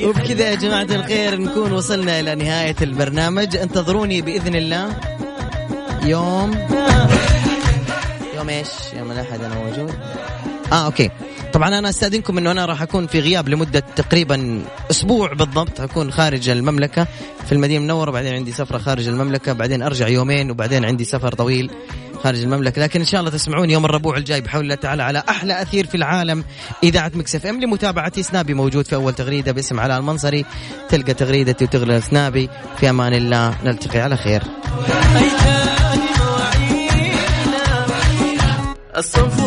وبكذا 0.00 0.50
يا 0.50 0.54
جماعة 0.54 0.82
الخير 0.82 1.40
نكون 1.40 1.72
وصلنا 1.72 2.20
إلى 2.20 2.34
نهاية 2.34 2.76
البرنامج. 2.82 3.56
انتظروني 3.56 4.22
بإذن 4.22 4.54
الله. 4.54 4.96
يوم. 6.02 6.68
يوم 8.36 8.48
إيش؟ 8.48 8.68
يوم 8.96 9.12
الأحد 9.12 9.44
أنا 9.44 9.54
موجود. 9.54 9.94
آه 10.72 10.84
okay. 10.86 11.10
طبعا 11.52 11.78
أنا 11.78 11.88
أستأذنكم 11.88 12.38
إنه 12.38 12.50
أنا 12.50 12.66
راح 12.66 12.82
أكون 12.82 13.06
في 13.06 13.20
غياب 13.20 13.48
لمدة 13.48 13.80
تقريبا 13.96 14.62
أسبوع 14.90 15.32
بالضبط 15.32 15.80
أكون 15.80 16.12
خارج 16.12 16.48
المملكة 16.48 17.06
في 17.46 17.52
المدينة 17.52 17.78
المنورة 17.78 18.10
بعدين 18.10 18.34
عندي 18.34 18.52
سفرة 18.52 18.78
خارج 18.78 19.08
المملكة 19.08 19.52
بعدين 19.52 19.82
أرجع 19.82 20.08
يومين 20.08 20.50
وبعدين 20.50 20.84
عندي 20.84 21.04
سفر 21.04 21.32
طويل 21.32 21.70
خارج 22.22 22.42
المملكة. 22.42 22.82
لكن 22.82 23.00
إن 23.00 23.06
شاء 23.06 23.20
الله 23.20 23.30
تسمعوني 23.32 23.72
يوم 23.72 23.84
الربوع 23.84 24.16
الجاي 24.16 24.40
بحول 24.40 24.62
الله 24.62 24.74
تعالى 24.74 25.02
على 25.02 25.22
أحلى 25.28 25.62
أثير 25.62 25.86
في 25.86 25.94
العالم 25.94 26.44
إذاعة 26.82 27.12
مكس 27.14 27.34
إف 27.34 27.46
إم 27.46 27.60
لمتابعتي 27.60 28.22
سنابي 28.22 28.54
موجود 28.54 28.86
في 28.86 28.94
أول 28.94 29.14
تغريدة 29.14 29.52
باسم 29.52 29.80
علاء 29.80 29.98
المنصري 29.98 30.44
تلقى 30.88 31.14
تغريدتي 31.14 31.64
وتلقى 31.64 32.00
سنابي. 32.00 32.48
في 32.80 32.90
أمان 32.90 33.14
الله 33.14 33.54
نلتقي 33.64 34.00
على 34.00 34.16
خير. 34.16 34.42
الصنف 38.96 39.42